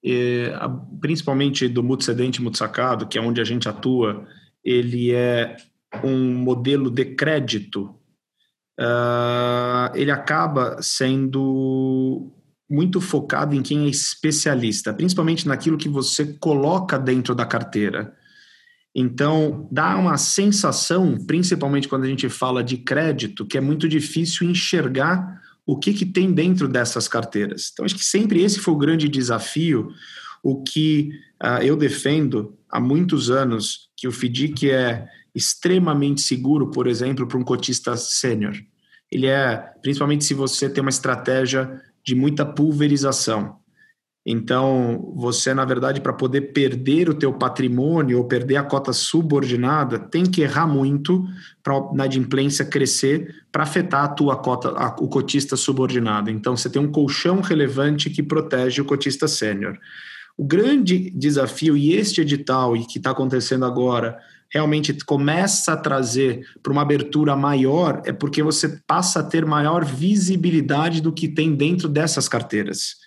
eh, 0.05 0.53
principalmente 1.01 1.67
do 1.67 1.83
Mutsedente 1.83 2.43
Mutsacado, 2.43 3.07
que 3.07 3.17
é 3.17 3.23
onde 3.23 3.41
a 3.41 3.45
gente 3.45 3.69
atua, 3.69 4.27
ele 4.63 5.13
é 5.13 5.57
um 6.05 6.35
modelo 6.35 6.91
de 6.91 7.07
crédito, 7.07 7.95
uh, 8.79 9.95
ele 9.95 10.11
acaba 10.11 10.83
sendo 10.83 12.31
muito 12.69 13.01
focado 13.01 13.55
em 13.55 13.63
quem 13.63 13.87
é 13.87 13.89
especialista, 13.89 14.93
principalmente 14.93 15.49
naquilo 15.49 15.79
que 15.79 15.89
você 15.89 16.35
coloca 16.35 16.99
dentro 16.99 17.35
da 17.35 17.47
carteira. 17.47 18.15
Então, 18.95 19.69
dá 19.73 19.97
uma 19.97 20.17
sensação, 20.17 21.17
principalmente 21.27 21.89
quando 21.89 22.05
a 22.05 22.09
gente 22.09 22.29
fala 22.29 22.63
de 22.63 22.77
crédito, 22.77 23.47
que 23.47 23.59
é 23.59 23.61
muito 23.61 23.89
difícil 23.89 24.49
enxergar 24.49 25.43
o 25.67 25.79
que, 25.79 25.95
que 25.95 26.07
tem 26.07 26.33
dentro 26.33 26.69
dessas 26.69 27.09
carteiras. 27.09 27.71
Então, 27.73 27.85
acho 27.85 27.95
que 27.95 28.05
sempre 28.05 28.43
esse 28.43 28.59
foi 28.59 28.75
o 28.75 28.79
grande 28.79 29.09
desafio, 29.09 29.89
o 30.43 30.63
que 30.63 31.11
uh, 31.43 31.63
eu 31.63 31.77
defendo 31.77 32.57
há 32.71 32.79
muitos 32.79 33.31
anos, 33.31 33.89
que 33.97 34.07
o 34.07 34.13
FDIC 34.13 34.71
é 34.71 35.09
extremamente 35.35 36.21
seguro, 36.21 36.71
por 36.71 36.87
exemplo, 36.87 37.27
para 37.27 37.39
um 37.39 37.43
cotista 37.43 37.97
sênior. 37.97 38.55
Ele 39.11 39.27
é, 39.27 39.57
principalmente 39.83 40.25
se 40.25 40.35
você 40.35 40.69
tem 40.69 40.83
uma 40.83 40.91
estratégia 40.91 41.81
de 42.05 42.15
muita 42.15 42.45
pulverização. 42.45 43.57
Então, 44.27 45.13
você, 45.15 45.53
na 45.53 45.67
verdade, 45.67 46.01
para 46.01 46.13
poder 46.13 46.53
perder 46.53 47.11
o 47.11 47.15
teu 47.15 47.33
patrimônio 47.35 48.17
ou 48.17 48.25
perder 48.25 48.57
a 48.57 48.63
cota 48.63 48.91
subordinada, 48.91 49.99
tem 49.99 50.25
que 50.25 50.41
errar 50.41 50.67
muito 50.67 51.27
para 51.63 51.75
a 51.75 51.91
inadimplência 51.93 52.65
crescer 52.65 53.45
para 53.53 53.65
afetar 53.65 54.05
a 54.05 54.09
tua 54.09 54.37
cota, 54.37 54.71
a, 54.71 54.97
o 54.99 55.09
cotista 55.09 55.57
subordinado. 55.57 56.31
Então, 56.31 56.57
você 56.57 56.71
tem 56.71 56.81
um 56.81 56.91
colchão 56.91 57.43
relevante 57.43 58.09
que 58.09 58.23
protege 58.23 58.81
o 58.81 58.87
cotista 58.87 59.29
sênior. 59.29 59.79
O 60.39 60.45
grande 60.45 61.11
desafio, 61.11 61.77
e 61.77 61.93
este 61.93 62.23
edital, 62.23 62.75
e 62.75 62.87
que 62.87 62.97
está 62.97 63.11
acontecendo 63.11 63.67
agora, 63.67 64.19
realmente 64.51 64.95
começa 65.05 65.75
a 65.75 65.77
trazer 65.77 66.47
para 66.63 66.73
uma 66.73 66.83
abertura 66.83 67.37
maior, 67.37 68.01
é 68.07 68.13
porque 68.13 68.43
você 68.43 68.81
passa 68.87 69.21
a 69.21 69.23
ter 69.23 69.45
maior 69.45 69.85
visibilidade 69.85 71.03
do 71.03 71.13
que 71.13 71.29
tem 71.29 71.55
dentro 71.55 71.89
dessas 71.89 72.27
carteiras. 72.27 73.04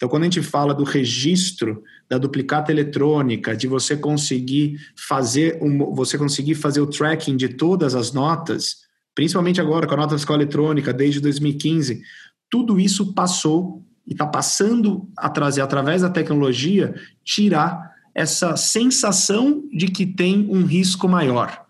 Então, 0.00 0.08
quando 0.08 0.22
a 0.22 0.26
gente 0.26 0.40
fala 0.40 0.72
do 0.72 0.82
registro 0.82 1.82
da 2.08 2.16
duplicata 2.16 2.72
eletrônica, 2.72 3.54
de 3.54 3.68
você 3.68 3.94
conseguir 3.94 4.78
fazer 4.96 5.58
um, 5.60 5.94
você 5.94 6.16
conseguir 6.16 6.54
fazer 6.54 6.80
o 6.80 6.86
tracking 6.86 7.36
de 7.36 7.50
todas 7.50 7.94
as 7.94 8.10
notas, 8.10 8.78
principalmente 9.14 9.60
agora 9.60 9.86
com 9.86 9.92
a 9.92 9.98
nota 9.98 10.16
fiscal 10.16 10.36
eletrônica 10.36 10.90
desde 10.90 11.20
2015, 11.20 12.00
tudo 12.48 12.80
isso 12.80 13.12
passou 13.12 13.84
e 14.06 14.12
está 14.12 14.26
passando 14.26 15.06
a 15.18 15.28
trazer 15.28 15.60
através 15.60 16.00
da 16.00 16.08
tecnologia 16.08 16.94
tirar 17.22 17.92
essa 18.14 18.56
sensação 18.56 19.62
de 19.70 19.88
que 19.88 20.06
tem 20.06 20.48
um 20.48 20.64
risco 20.64 21.06
maior. 21.06 21.66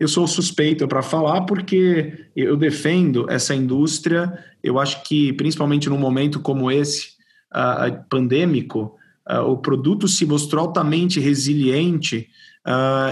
Eu 0.00 0.08
sou 0.08 0.26
suspeito 0.26 0.88
para 0.88 1.02
falar 1.02 1.42
porque 1.42 2.30
eu 2.34 2.56
defendo 2.56 3.30
essa 3.30 3.54
indústria. 3.54 4.42
Eu 4.62 4.78
acho 4.78 5.04
que, 5.04 5.34
principalmente 5.34 5.90
num 5.90 5.98
momento 5.98 6.40
como 6.40 6.70
esse, 6.70 7.13
uh, 7.54 8.04
pandêmico, 8.08 8.96
uh, 9.30 9.42
o 9.42 9.58
produto 9.58 10.08
se 10.08 10.26
mostrou 10.26 10.66
altamente 10.66 11.20
resiliente 11.20 12.28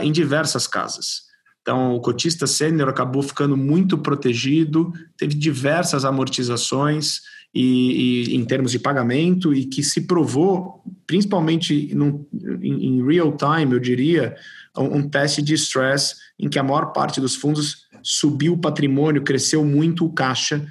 em 0.02 0.10
diversas 0.10 0.66
casas. 0.66 1.24
Então, 1.60 1.94
o 1.94 2.00
cotista 2.00 2.46
sênior 2.46 2.88
acabou 2.88 3.22
ficando 3.22 3.54
muito 3.54 3.98
protegido, 3.98 4.92
teve 5.14 5.34
diversas 5.34 6.06
amortizações 6.06 7.20
e, 7.54 8.30
e, 8.30 8.36
em 8.36 8.44
termos 8.44 8.72
de 8.72 8.78
pagamento 8.78 9.52
e 9.52 9.66
que 9.66 9.82
se 9.82 10.02
provou, 10.06 10.82
principalmente 11.06 11.74
em, 11.92 12.86
em, 12.86 13.06
real 13.06 13.36
time, 13.36 13.74
eu 13.74 13.78
diria, 13.78 14.34
um, 14.76 14.98
um 14.98 15.08
teste 15.08 15.42
de 15.42 15.54
stress 15.54 16.16
em 16.38 16.48
que 16.48 16.58
a 16.58 16.62
maior 16.62 16.92
parte 16.92 17.20
dos 17.20 17.36
fundos 17.36 17.86
subiu 18.02 18.54
o 18.54 18.58
patrimônio, 18.58 19.22
cresceu 19.22 19.64
muito 19.64 20.04
o 20.04 20.12
caixa 20.12 20.66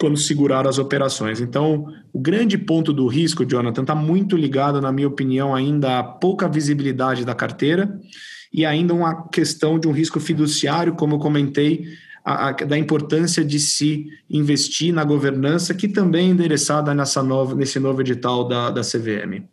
quando 0.00 0.16
segurar 0.16 0.66
as 0.66 0.78
operações. 0.78 1.42
Então, 1.42 1.84
o 2.10 2.18
grande 2.18 2.56
ponto 2.56 2.90
do 2.90 3.06
risco, 3.06 3.44
Jonathan, 3.44 3.82
está 3.82 3.94
muito 3.94 4.34
ligado, 4.34 4.80
na 4.80 4.90
minha 4.90 5.06
opinião, 5.06 5.54
ainda 5.54 5.98
à 5.98 6.02
pouca 6.02 6.48
visibilidade 6.48 7.22
da 7.22 7.34
carteira 7.34 8.00
e 8.50 8.64
ainda 8.64 8.94
uma 8.94 9.28
questão 9.28 9.78
de 9.78 9.86
um 9.86 9.92
risco 9.92 10.18
fiduciário, 10.18 10.94
como 10.94 11.16
eu 11.16 11.18
comentei, 11.18 11.84
a, 12.24 12.48
a, 12.48 12.52
da 12.52 12.78
importância 12.78 13.44
de 13.44 13.60
se 13.60 14.06
investir 14.28 14.90
na 14.90 15.04
governança, 15.04 15.74
que 15.74 15.86
também 15.86 16.28
é 16.28 16.30
endereçada 16.30 16.94
nessa 16.94 17.22
nova, 17.22 17.54
nesse 17.54 17.78
novo 17.78 18.00
edital 18.00 18.48
da, 18.48 18.70
da 18.70 18.80
CVM, 18.80 19.46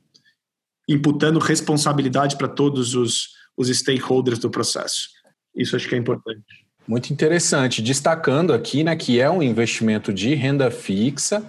imputando 0.87 1.39
responsabilidade 1.39 2.37
para 2.37 2.47
todos 2.47 2.95
os, 2.95 3.33
os 3.57 3.67
stakeholders 3.67 4.39
do 4.39 4.49
processo. 4.49 5.09
Isso 5.53 5.75
acho 5.75 5.89
que 5.89 5.95
é 5.95 5.97
importante. 5.97 6.66
Muito 6.87 7.11
interessante. 7.11 7.81
Destacando 7.81 8.53
aqui 8.53 8.83
né, 8.83 8.95
que 8.95 9.19
é 9.19 9.29
um 9.29 9.43
investimento 9.43 10.13
de 10.13 10.33
renda 10.35 10.71
fixa, 10.71 11.43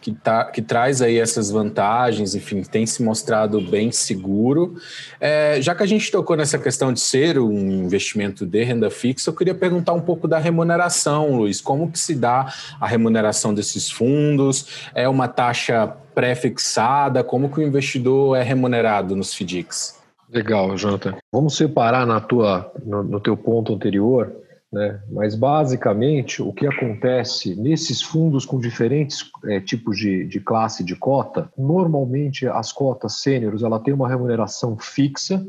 que, 0.00 0.12
tá, 0.12 0.44
que 0.44 0.60
traz 0.60 1.00
aí 1.00 1.18
essas 1.18 1.50
vantagens, 1.50 2.34
enfim, 2.34 2.62
tem 2.62 2.86
se 2.86 3.02
mostrado 3.02 3.60
bem 3.60 3.90
seguro. 3.90 4.76
É, 5.18 5.60
já 5.60 5.74
que 5.74 5.82
a 5.82 5.86
gente 5.86 6.12
tocou 6.12 6.36
nessa 6.36 6.58
questão 6.58 6.92
de 6.92 7.00
ser 7.00 7.38
um 7.38 7.84
investimento 7.84 8.46
de 8.46 8.62
renda 8.62 8.90
fixa, 8.90 9.30
eu 9.30 9.34
queria 9.34 9.54
perguntar 9.54 9.94
um 9.94 10.00
pouco 10.00 10.28
da 10.28 10.38
remuneração, 10.38 11.38
Luiz. 11.38 11.60
Como 11.60 11.90
que 11.90 11.98
se 11.98 12.14
dá 12.14 12.52
a 12.78 12.86
remuneração 12.86 13.54
desses 13.54 13.90
fundos? 13.90 14.90
É 14.94 15.08
uma 15.08 15.26
taxa 15.26 15.88
pré-fixada? 16.14 17.24
Como 17.24 17.48
que 17.48 17.58
o 17.58 17.62
investidor 17.62 18.36
é 18.36 18.42
remunerado 18.42 19.16
nos 19.16 19.32
FDICs? 19.34 19.98
Legal, 20.30 20.76
Jonathan. 20.76 21.16
Vamos 21.32 21.56
separar 21.56 22.06
na 22.06 22.20
tua, 22.20 22.70
no, 22.84 23.02
no 23.02 23.20
teu 23.20 23.36
ponto 23.36 23.72
anterior 23.72 24.43
né? 24.74 25.00
Mas, 25.08 25.36
basicamente, 25.36 26.42
o 26.42 26.52
que 26.52 26.66
acontece 26.66 27.54
nesses 27.54 28.02
fundos 28.02 28.44
com 28.44 28.58
diferentes 28.58 29.30
é, 29.44 29.60
tipos 29.60 29.96
de, 29.96 30.26
de 30.26 30.40
classe 30.40 30.82
de 30.82 30.96
cota, 30.96 31.48
normalmente 31.56 32.44
as 32.48 32.72
cotas 32.72 33.20
sêniores 33.20 33.62
ela 33.62 33.78
tem 33.78 33.94
uma 33.94 34.08
remuneração 34.08 34.76
fixa, 34.76 35.46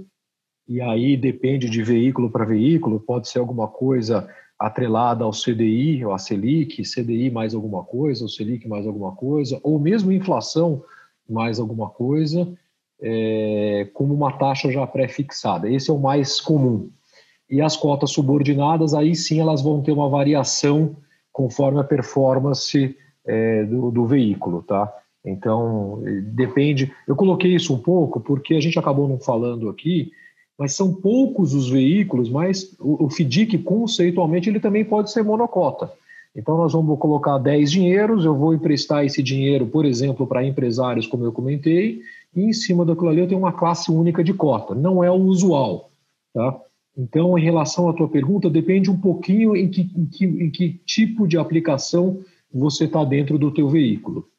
e 0.67 0.79
aí 0.79 1.17
depende 1.17 1.67
de 1.67 1.82
veículo 1.82 2.29
para 2.29 2.46
veículo, 2.46 3.00
pode 3.00 3.27
ser 3.27 3.39
alguma 3.39 3.67
coisa 3.67 4.29
atrelada 4.60 5.24
ao 5.24 5.32
CDI 5.32 6.05
ou 6.05 6.13
à 6.13 6.20
Selic, 6.20 6.84
CDI 6.84 7.32
mais 7.32 7.55
alguma 7.55 7.84
coisa, 7.84 8.24
ou 8.24 8.29
Selic 8.29 8.67
mais 8.67 8.86
alguma 8.86 9.13
coisa, 9.13 9.60
ou 9.63 9.79
mesmo 9.79 10.12
inflação 10.12 10.84
mais 11.27 11.60
alguma 11.60 11.89
coisa, 11.89 12.48
é, 13.01 13.89
como 13.91 14.13
uma 14.13 14.38
taxa 14.38 14.72
já 14.72 14.86
pré-fixada. 14.86 15.67
Esse 15.67 15.89
é 15.89 15.94
o 15.94 16.00
mais 16.00 16.39
comum. 16.39 16.91
E 17.50 17.62
as 17.62 17.78
cotas 17.78 18.12
subordinadas, 18.12 18.94
aí 18.94 19.16
sim 19.16 19.40
elas 19.40 19.62
vão 19.62 19.82
ter 19.82 19.92
uma 19.92 20.10
variação 20.10 20.96
conforme 21.32 21.80
a 21.80 21.84
performance 21.84 22.96
é, 23.25 23.64
do, 23.66 23.92
do, 23.92 24.06
veículo, 24.06 24.64
tá? 24.64 24.92
Então, 25.24 26.02
depende. 26.34 26.92
Eu 27.08 27.16
coloquei 27.16 27.54
isso 27.54 27.74
um 27.74 27.80
pouco 27.80 28.20
porque 28.20 28.56
a 28.56 28.60
gente 28.60 28.80
acabou 28.80 29.08
não 29.08 29.20
falando 29.20 29.70
aqui 29.70 30.12
mas 30.58 30.74
são 30.74 30.94
poucos 30.94 31.54
os 31.54 31.70
veículos, 31.70 32.30
mas 32.30 32.75
o, 32.80 33.06
o 33.06 33.10
FDIC, 33.10 33.58
conceitualmente, 33.60 34.50
ele 34.50 34.60
também 34.60 34.86
pode 34.86 35.12
ser 35.12 35.24
monocota. 35.24 35.92
Então, 36.36 36.58
nós 36.58 36.74
vamos 36.74 36.98
colocar 37.00 37.38
10 37.38 37.72
dinheiros, 37.72 38.25
eu 38.25 38.36
vou 38.36 38.54
emprestar 38.54 39.06
esse 39.06 39.22
dinheiro, 39.24 39.68
por 39.68 39.86
exemplo, 39.86 40.28
para 40.28 40.46
empresários, 40.46 41.08
como 41.08 41.24
eu 41.24 41.32
comentei, 41.32 42.02
e 42.36 42.42
em 42.42 42.54
cima 42.54 42.86
daquilo 42.86 43.10
ali 43.10 43.22
eu 43.22 43.28
tenho 43.28 43.40
uma 43.40 43.54
classe 43.54 43.92
única 43.92 44.24
de 44.24 44.34
cota. 44.34 44.75
Não 44.75 45.04
é 45.04 45.10
o 45.10 45.16
usual. 45.16 45.90
Tá? 46.34 46.58
Então, 46.98 47.38
em 47.38 47.44
relação 47.44 47.90
à 47.90 47.94
tua 47.94 48.08
pergunta, 48.08 48.50
depende 48.50 48.90
um 48.90 49.00
pouquinho 49.00 49.56
em 49.56 49.70
que, 49.70 49.82
em 49.82 50.06
que, 50.06 50.25
em 50.25 50.50
que 50.50 50.74
tipo 50.86 51.28
de 51.28 51.38
aplicação 51.38 52.24
você 52.54 52.86
está 52.86 53.04
dentro 53.04 53.38
do 53.38 53.54
teu 53.54 53.68
veículo. 53.68 54.30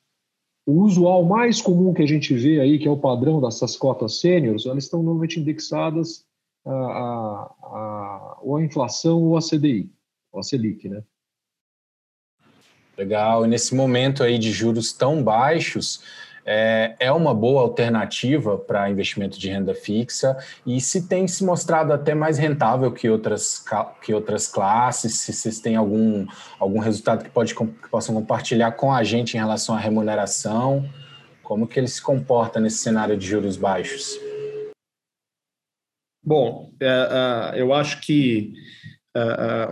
O 0.64 0.82
usual 0.82 1.24
mais 1.24 1.60
comum 1.60 1.92
que 1.92 2.02
a 2.02 2.06
gente 2.06 2.34
vê 2.34 2.60
aí, 2.60 2.78
que 2.78 2.88
é 2.88 2.90
o 2.90 2.96
padrão 2.96 3.40
dessas 3.40 3.76
cotas 3.76 4.20
sêniores, 4.20 4.64
elas 4.66 4.84
estão 4.84 5.02
normalmente 5.02 5.38
indexadas 5.38 6.24
a, 6.64 6.72
a, 7.62 8.38
ou 8.42 8.60
inflação 8.60 9.22
ou 9.22 9.36
a 9.36 9.40
CDI, 9.40 9.90
ou 10.32 10.40
a 10.40 10.42
Selic, 10.42 10.88
né? 10.88 11.02
Legal. 12.96 13.44
E 13.44 13.48
nesse 13.48 13.74
momento 13.74 14.22
aí 14.22 14.38
de 14.38 14.50
juros 14.50 14.92
tão 14.92 15.22
baixos, 15.22 16.02
é, 16.46 16.94
é 17.00 17.10
uma 17.10 17.34
boa 17.34 17.62
alternativa 17.62 18.56
para 18.56 18.88
investimento 18.88 19.36
de 19.36 19.50
renda 19.50 19.74
fixa 19.74 20.38
e 20.64 20.80
se 20.80 21.08
tem 21.08 21.26
se 21.26 21.44
mostrado 21.44 21.92
até 21.92 22.14
mais 22.14 22.38
rentável 22.38 22.92
que 22.92 23.10
outras, 23.10 23.64
que 24.00 24.14
outras 24.14 24.46
classes, 24.46 25.18
se 25.18 25.32
vocês 25.32 25.58
têm 25.58 25.74
algum, 25.74 26.24
algum 26.60 26.78
resultado 26.78 27.24
que, 27.24 27.30
pode, 27.30 27.52
que 27.52 27.88
possam 27.90 28.14
compartilhar 28.14 28.72
com 28.72 28.92
a 28.92 29.02
gente 29.02 29.34
em 29.34 29.40
relação 29.40 29.74
à 29.74 29.78
remuneração, 29.78 30.88
como 31.42 31.66
que 31.66 31.80
ele 31.80 31.88
se 31.88 32.00
comporta 32.00 32.60
nesse 32.60 32.78
cenário 32.78 33.16
de 33.16 33.26
juros 33.26 33.56
baixos? 33.56 34.16
Bom, 36.24 36.70
é, 36.80 36.86
é, 37.56 37.60
eu 37.60 37.74
acho 37.74 38.00
que 38.00 38.52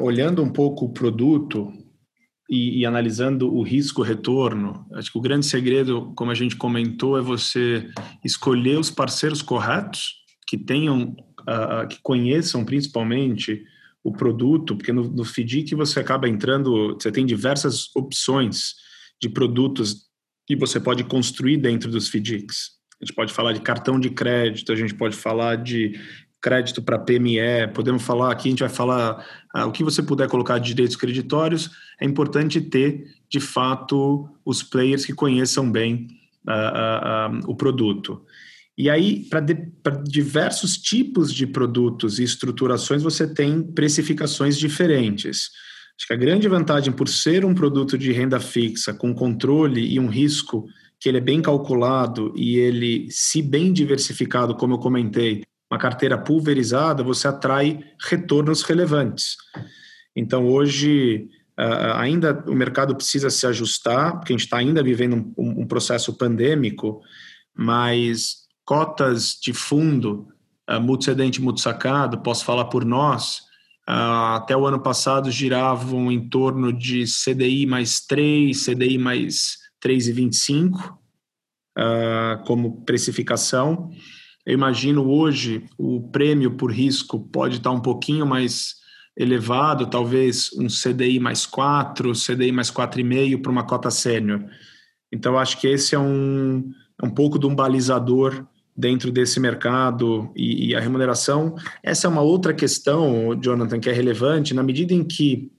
olhando 0.00 0.42
um 0.42 0.48
pouco 0.48 0.86
o 0.86 0.88
produto, 0.88 1.70
e, 2.54 2.78
e, 2.78 2.86
analisando 2.86 3.52
o 3.52 3.62
risco-retorno, 3.62 4.86
acho 4.92 5.10
que 5.10 5.18
o 5.18 5.20
grande 5.20 5.44
segredo, 5.44 6.12
como 6.14 6.30
a 6.30 6.34
gente 6.34 6.54
comentou, 6.54 7.18
é 7.18 7.20
você 7.20 7.90
escolher 8.24 8.78
os 8.78 8.92
parceiros 8.92 9.42
corretos 9.42 10.22
que 10.46 10.56
tenham, 10.56 11.16
uh, 11.40 11.88
que 11.88 11.98
conheçam 12.00 12.64
principalmente 12.64 13.64
o 14.04 14.12
produto, 14.12 14.76
porque 14.76 14.92
no, 14.92 15.02
no 15.02 15.24
FDIC 15.24 15.74
você 15.74 15.98
acaba 15.98 16.28
entrando, 16.28 16.94
você 16.94 17.10
tem 17.10 17.26
diversas 17.26 17.88
opções 17.96 18.74
de 19.20 19.28
produtos 19.28 20.04
que 20.46 20.54
você 20.54 20.78
pode 20.78 21.02
construir 21.02 21.56
dentro 21.56 21.90
dos 21.90 22.06
FDICs. 22.06 22.70
A 23.02 23.04
gente 23.04 23.16
pode 23.16 23.32
falar 23.32 23.52
de 23.52 23.62
cartão 23.62 23.98
de 23.98 24.10
crédito, 24.10 24.70
a 24.70 24.76
gente 24.76 24.94
pode 24.94 25.16
falar 25.16 25.56
de 25.56 25.98
crédito 26.44 26.82
para 26.82 26.98
PME, 26.98 27.72
podemos 27.72 28.02
falar 28.02 28.30
aqui, 28.30 28.48
a 28.48 28.50
gente 28.50 28.60
vai 28.60 28.68
falar 28.68 29.24
ah, 29.54 29.64
o 29.64 29.72
que 29.72 29.82
você 29.82 30.02
puder 30.02 30.28
colocar 30.28 30.58
de 30.58 30.74
direitos 30.74 30.94
creditórios, 30.94 31.70
é 31.98 32.04
importante 32.04 32.60
ter, 32.60 33.06
de 33.30 33.40
fato, 33.40 34.28
os 34.44 34.62
players 34.62 35.06
que 35.06 35.14
conheçam 35.14 35.72
bem 35.72 36.06
ah, 36.46 37.30
ah, 37.32 37.40
o 37.46 37.54
produto. 37.54 38.20
E 38.76 38.90
aí, 38.90 39.26
para 39.30 39.40
diversos 40.02 40.76
tipos 40.76 41.32
de 41.32 41.46
produtos 41.46 42.18
e 42.18 42.24
estruturações, 42.24 43.02
você 43.02 43.26
tem 43.26 43.62
precificações 43.62 44.58
diferentes. 44.58 45.48
Acho 45.96 46.08
que 46.08 46.12
a 46.12 46.18
grande 46.18 46.46
vantagem 46.46 46.92
por 46.92 47.08
ser 47.08 47.46
um 47.46 47.54
produto 47.54 47.96
de 47.96 48.12
renda 48.12 48.38
fixa, 48.38 48.92
com 48.92 49.14
controle 49.14 49.94
e 49.94 49.98
um 49.98 50.08
risco 50.08 50.66
que 51.00 51.08
ele 51.08 51.18
é 51.18 51.22
bem 51.22 51.40
calculado 51.40 52.34
e 52.36 52.56
ele, 52.56 53.06
se 53.10 53.40
bem 53.40 53.72
diversificado, 53.72 54.54
como 54.54 54.74
eu 54.74 54.78
comentei, 54.78 55.42
uma 55.74 55.78
carteira 55.78 56.16
pulverizada, 56.16 57.02
você 57.02 57.26
atrai 57.26 57.80
retornos 58.08 58.62
relevantes. 58.62 59.36
Então, 60.14 60.46
hoje, 60.46 61.28
ainda 61.96 62.44
o 62.46 62.54
mercado 62.54 62.94
precisa 62.94 63.28
se 63.28 63.46
ajustar, 63.46 64.12
porque 64.12 64.32
a 64.32 64.36
gente 64.36 64.44
está 64.44 64.58
ainda 64.58 64.82
vivendo 64.82 65.32
um, 65.36 65.62
um, 65.62 65.66
processo 65.66 66.16
pandêmico, 66.16 67.00
mas 67.56 68.44
cotas 68.64 69.36
de 69.42 69.52
fundo, 69.52 70.28
uh, 70.70 71.32
e 71.34 71.40
multisacado, 71.40 72.22
posso 72.22 72.44
falar 72.44 72.66
por 72.66 72.84
nós, 72.84 73.38
uh, 73.88 74.36
até 74.36 74.56
o 74.56 74.66
ano 74.66 74.80
passado 74.80 75.30
giravam 75.30 76.10
em 76.10 76.28
torno 76.28 76.72
de 76.72 77.04
CDI 77.04 77.66
mais 77.66 78.00
3, 78.00 78.64
CDI 78.64 78.98
mais 78.98 79.58
3,25 79.84 80.96
uh, 81.78 82.44
como 82.46 82.84
precificação. 82.84 83.90
Eu 84.46 84.54
imagino 84.54 85.08
hoje 85.08 85.64
o 85.78 86.08
prêmio 86.08 86.52
por 86.52 86.70
risco 86.70 87.18
pode 87.18 87.56
estar 87.56 87.70
um 87.70 87.80
pouquinho 87.80 88.26
mais 88.26 88.74
elevado, 89.16 89.86
talvez 89.86 90.50
um 90.58 90.66
CDI 90.66 91.20
mais 91.20 91.46
4, 91.46 92.12
CDI 92.12 92.52
mais 92.52 92.70
4,5 92.70 93.40
para 93.40 93.52
uma 93.52 93.64
cota 93.64 93.90
sênior. 93.90 94.44
Então, 95.12 95.38
acho 95.38 95.60
que 95.60 95.68
esse 95.68 95.94
é 95.94 95.98
um, 95.98 96.68
é 97.00 97.06
um 97.06 97.10
pouco 97.10 97.38
de 97.38 97.46
um 97.46 97.54
balizador 97.54 98.44
dentro 98.76 99.12
desse 99.12 99.38
mercado 99.38 100.30
e, 100.34 100.70
e, 100.70 100.74
a 100.74 100.80
remuneração. 100.80 101.54
Essa 101.82 102.08
é 102.08 102.10
uma 102.10 102.22
outra 102.22 102.52
questão, 102.52 103.38
Jonathan, 103.40 103.78
que 103.78 103.88
é 103.88 103.92
relevante, 103.92 104.52
na 104.52 104.64
medida 104.64 104.92
em 104.92 105.04
que 105.04 105.52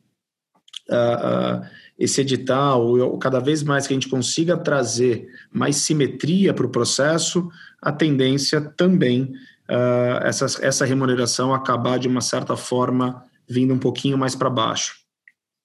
uh, 0.89 1.65
esse 1.98 2.21
edital, 2.21 3.17
cada 3.17 3.39
vez 3.39 3.63
mais 3.63 3.88
que 3.88 3.93
a 3.93 3.95
gente 3.95 4.10
consiga 4.10 4.58
trazer 4.58 5.28
mais 5.52 5.78
simetria 5.78 6.54
para 6.54 6.65
o 6.65 6.69
processo, 6.69 7.50
a 7.82 7.91
tendência 7.91 8.60
também 8.62 9.34
uh, 9.69 10.24
essa, 10.24 10.45
essa 10.65 10.86
remuneração 10.86 11.54
acabar 11.54 11.98
de 11.98 12.08
uma 12.08 12.21
certa 12.21 12.56
forma 12.56 13.24
vindo 13.48 13.74
um 13.74 13.80
pouquinho 13.80 14.17
mais 14.17 14.36
para 14.36 14.50
baixo. 14.50 14.95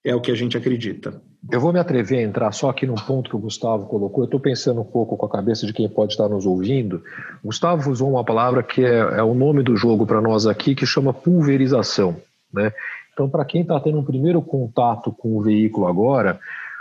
É 0.05 0.15
o 0.15 0.21
que 0.21 0.31
a 0.31 0.35
gente 0.35 0.57
acredita. 0.57 1.21
Eu 1.51 1.61
vou 1.61 1.73
me 1.73 1.79
atrever 1.79 2.19
a 2.19 2.23
entrar 2.23 2.53
só 2.53 2.71
aqui 2.71 2.87
num 2.87 2.95
ponto 2.95 3.31
que 3.31 3.37
o 3.37 3.39
Gustavo 3.39 3.87
colocou. 3.87 4.23
Eu 4.23 4.27
estou 4.27 4.41
pensando 4.41 4.81
um 4.81 4.85
pouco 4.85 5.17
com 5.17 5.27
a 5.27 5.31
cabeça 5.31 5.67
de 5.67 5.73
quem 5.73 5.89
pode 5.89 6.13
estar 6.13 6.29
nos 6.29 6.45
ouvindo. 6.45 7.03
O 7.43 7.47
Gustavo 7.47 7.91
usou 7.91 8.11
uma 8.11 8.25
palavra 8.25 8.63
que 8.63 8.85
é, 8.85 8.99
é 8.99 9.23
o 9.23 9.35
nome 9.35 9.63
do 9.63 9.77
jogo 9.77 10.07
para 10.07 10.21
nós 10.21 10.47
aqui, 10.47 10.75
que 10.75 10.87
chama 10.87 11.15
pulverização. 11.15 12.17
Né? 12.53 12.73
Então, 13.21 13.29
para 13.29 13.45
quem 13.45 13.61
está 13.61 13.79
tendo 13.79 13.99
um 13.99 14.03
primeiro 14.05 14.41
contato 14.41 15.13
com 15.13 15.37
o 15.37 15.43
veículo 15.43 15.87
agora, 15.87 16.41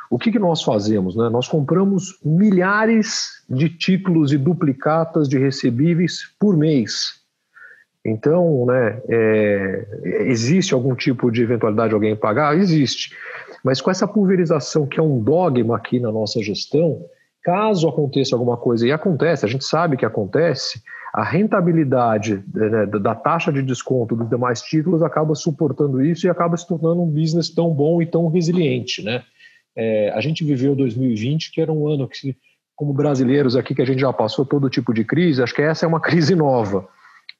o 0.10 0.18
que, 0.18 0.32
que 0.32 0.40
nós 0.40 0.64
fazemos? 0.64 1.14
Né? 1.14 1.28
Nós 1.28 1.50
compramos 1.50 2.18
milhares 2.24 3.44
de 3.50 3.68
títulos 3.68 4.32
e 4.32 4.38
duplicatas 4.38 5.28
de 5.28 5.38
recebíveis 5.38 6.34
por 6.40 6.56
mês. 6.56 7.20
Então, 8.06 8.66
né, 8.68 9.02
é, 9.10 9.86
existe 10.28 10.74
algum 10.74 10.96
tipo 10.96 11.30
de 11.30 11.44
eventualidade 11.44 11.90
de 11.90 11.96
alguém 11.96 12.16
pagar? 12.16 12.56
Existe. 12.56 13.14
Mas 13.62 13.82
com 13.82 13.92
essa 13.92 14.08
pulverização, 14.08 14.88
que 14.88 14.98
é 14.98 15.04
um 15.04 15.22
dogma 15.22 15.76
aqui 15.76 16.00
na 16.00 16.10
nossa 16.10 16.42
gestão, 16.42 17.04
caso 17.44 17.90
aconteça 17.90 18.34
alguma 18.34 18.56
coisa, 18.56 18.88
e 18.88 18.94
acontece, 18.94 19.46
a 19.46 19.50
gente 19.50 19.66
sabe 19.66 19.98
que 19.98 20.06
acontece, 20.06 20.82
a 21.14 21.24
rentabilidade 21.24 22.44
né, 22.54 22.86
da 22.86 23.16
taxa 23.16 23.52
de 23.52 23.62
desconto 23.62 24.16
dos 24.16 24.30
demais 24.30 24.62
títulos 24.62 25.02
acaba 25.02 25.34
suportando 25.34 26.04
isso 26.04 26.28
e 26.28 26.30
acaba 26.30 26.56
se 26.56 26.68
tornando 26.68 27.02
um 27.02 27.10
business 27.10 27.50
tão 27.50 27.74
bom 27.74 28.02
e 28.02 28.06
tão 28.06 28.28
resiliente. 28.28 29.04
Né? 29.04 29.24
É, 29.76 30.12
a 30.12 30.22
gente 30.22 30.44
viveu 30.44 30.76
2020, 30.76 31.52
que 31.52 31.62
era 31.62 31.72
um 31.72 31.88
ano 31.88 32.08
que, 32.08 32.36
como 32.76 32.94
brasileiros 32.94 33.56
aqui, 33.56 33.74
que 33.74 33.82
a 33.82 33.86
gente 33.86 34.02
já 34.02 34.14
passou 34.14 34.46
todo 34.46 34.70
tipo 34.70 34.94
de 34.94 35.04
crise, 35.04 35.42
acho 35.42 35.56
que 35.56 35.62
essa 35.62 35.86
é 35.86 35.88
uma 35.88 36.00
crise 36.02 36.36
nova. 36.36 36.88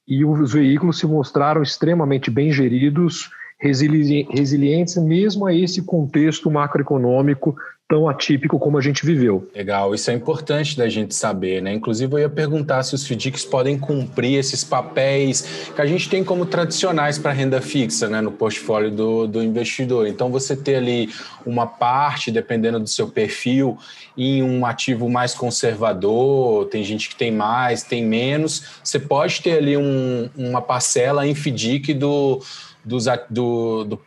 E 0.08 0.26
os 0.26 0.54
veículos 0.54 0.98
se 0.98 1.06
mostraram 1.06 1.62
extremamente 1.62 2.32
bem 2.32 2.52
geridos, 2.52 3.30
resilientes 3.62 4.98
mesmo 4.98 5.46
a 5.46 5.54
esse 5.54 5.84
contexto 5.84 6.50
macroeconômico 6.50 7.56
tão 7.90 8.08
atípico 8.08 8.60
como 8.60 8.78
a 8.78 8.82
gente 8.82 9.04
viveu. 9.04 9.50
Legal, 9.54 9.96
isso 9.96 10.12
é 10.12 10.14
importante 10.14 10.78
da 10.78 10.88
gente 10.88 11.16
saber, 11.16 11.60
né? 11.60 11.74
Inclusive 11.74 12.14
eu 12.14 12.20
ia 12.20 12.30
perguntar 12.30 12.84
se 12.84 12.94
os 12.94 13.04
FDICs 13.04 13.44
podem 13.46 13.80
cumprir 13.80 14.38
esses 14.38 14.64
papéis 14.64 15.72
que 15.76 15.82
a 15.82 15.88
gente 15.88 16.08
tem 16.08 16.24
como 16.24 16.46
tradicionais 16.46 17.18
para 17.18 17.32
renda 17.32 17.60
fixa, 17.60 18.08
né, 18.08 18.22
no 18.22 18.32
portfólio 18.32 18.92
do, 18.92 19.26
do 19.26 19.42
investidor. 19.42 20.06
Então 20.06 20.30
você 20.32 20.56
ter 20.56 20.76
ali 20.76 21.10
uma 21.44 21.66
parte, 21.66 22.30
dependendo 22.30 22.80
do 22.80 22.88
seu 22.88 23.08
perfil, 23.08 23.76
em 24.16 24.44
um 24.44 24.68
ativo 24.68 25.10
mais 25.10 25.34
conservador, 25.34 26.68
tem 26.68 26.84
gente 26.84 27.10
que 27.10 27.16
tem 27.16 27.32
mais, 27.32 27.82
tem 27.82 28.06
menos, 28.06 28.66
você 28.84 29.00
pode 29.00 29.42
ter 29.42 29.58
ali 29.58 29.76
um, 29.76 30.30
uma 30.38 30.62
parcela 30.62 31.26
em 31.26 31.34
FDIC 31.34 31.96
do, 31.96 32.40
do, 32.86 33.84
do 33.84 34.00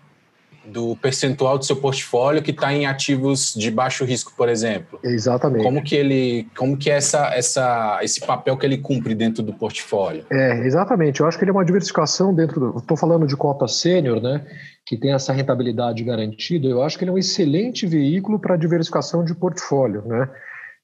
do 0.64 0.96
percentual 0.96 1.58
do 1.58 1.64
seu 1.64 1.76
portfólio 1.76 2.42
que 2.42 2.50
está 2.50 2.72
em 2.72 2.86
ativos 2.86 3.54
de 3.54 3.70
baixo 3.70 4.04
risco, 4.04 4.32
por 4.36 4.48
exemplo. 4.48 4.98
Exatamente. 5.02 5.62
Como 5.62 5.82
que 5.82 5.94
ele, 5.94 6.46
como 6.56 6.76
que 6.76 6.90
é 6.90 6.94
essa, 6.94 7.34
essa, 7.34 7.98
esse 8.02 8.20
papel 8.20 8.56
que 8.56 8.64
ele 8.64 8.78
cumpre 8.78 9.14
dentro 9.14 9.42
do 9.42 9.52
portfólio? 9.52 10.24
É, 10.30 10.66
exatamente. 10.66 11.20
Eu 11.20 11.26
acho 11.26 11.38
que 11.38 11.44
ele 11.44 11.50
é 11.50 11.54
uma 11.54 11.64
diversificação 11.64 12.34
dentro. 12.34 12.76
Estou 12.78 12.96
falando 12.96 13.26
de 13.26 13.36
cota 13.36 13.66
sênior, 13.66 14.20
né? 14.20 14.44
Que 14.86 14.96
tem 14.96 15.12
essa 15.12 15.32
rentabilidade 15.32 16.04
garantida. 16.04 16.68
Eu 16.68 16.82
acho 16.82 16.96
que 16.96 17.04
ele 17.04 17.10
é 17.10 17.14
um 17.14 17.18
excelente 17.18 17.86
veículo 17.86 18.38
para 18.38 18.56
diversificação 18.56 19.24
de 19.24 19.34
portfólio, 19.34 20.02
né? 20.06 20.28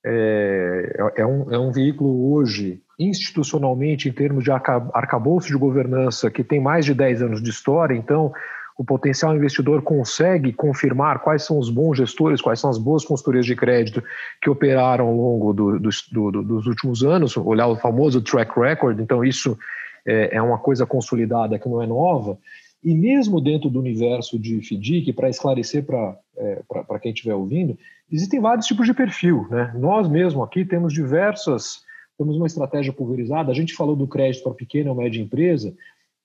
É, 0.05 1.11
é, 1.17 1.27
um, 1.27 1.53
é 1.53 1.59
um 1.59 1.73
veículo 1.73 2.33
hoje 2.33 2.81
institucionalmente, 2.99 4.09
em 4.09 4.13
termos 4.13 4.43
de 4.43 4.51
arcabouço 4.51 5.49
de 5.49 5.57
governança, 5.57 6.31
que 6.31 6.43
tem 6.43 6.61
mais 6.61 6.85
de 6.85 6.95
10 6.95 7.23
anos 7.23 7.43
de 7.43 7.51
história, 7.51 7.95
então 7.95 8.33
o 8.79 8.85
potencial 8.85 9.35
investidor 9.35 9.83
consegue 9.83 10.53
confirmar 10.53 11.19
quais 11.19 11.43
são 11.43 11.59
os 11.59 11.69
bons 11.69 11.97
gestores, 11.97 12.41
quais 12.41 12.61
são 12.61 12.71
as 12.71 12.79
boas 12.79 13.05
consultorias 13.05 13.45
de 13.45 13.57
crédito 13.57 14.01
que 14.41 14.49
operaram 14.49 15.09
ao 15.09 15.17
longo 15.17 15.53
do, 15.53 15.81
do, 15.81 15.91
do, 16.13 16.43
dos 16.45 16.67
últimos 16.67 17.03
anos, 17.03 17.37
olhar 17.37 17.67
o 17.67 17.75
famoso 17.75 18.23
track 18.23 18.59
record, 18.59 19.01
então 19.01 19.25
isso 19.25 19.59
é, 20.07 20.37
é 20.37 20.41
uma 20.41 20.59
coisa 20.59 20.87
consolidada 20.87 21.59
que 21.59 21.69
não 21.69 21.83
é 21.83 21.89
nova, 21.89 22.39
e 22.85 22.95
mesmo 22.95 23.41
dentro 23.41 23.69
do 23.69 23.81
universo 23.81 24.39
de 24.39 24.61
FDIC, 24.61 25.13
para 25.13 25.29
esclarecer 25.29 25.85
para 25.85 26.17
é, 26.37 26.63
quem 27.03 27.13
estiver 27.13 27.35
ouvindo, 27.35 27.77
existem 28.11 28.39
vários 28.39 28.67
tipos 28.67 28.87
de 28.87 28.95
perfil. 28.95 29.45
Né? 29.51 29.75
Nós 29.77 30.09
mesmo 30.09 30.41
aqui 30.41 30.65
temos 30.65 30.93
diversas, 30.93 31.83
temos 32.17 32.37
uma 32.37 32.47
estratégia 32.47 32.93
pulverizada, 32.93 33.51
a 33.51 33.55
gente 33.55 33.75
falou 33.75 33.97
do 33.97 34.07
crédito 34.07 34.45
para 34.45 34.55
pequena 34.55 34.91
ou 34.91 34.97
média 34.97 35.21
empresa, 35.21 35.75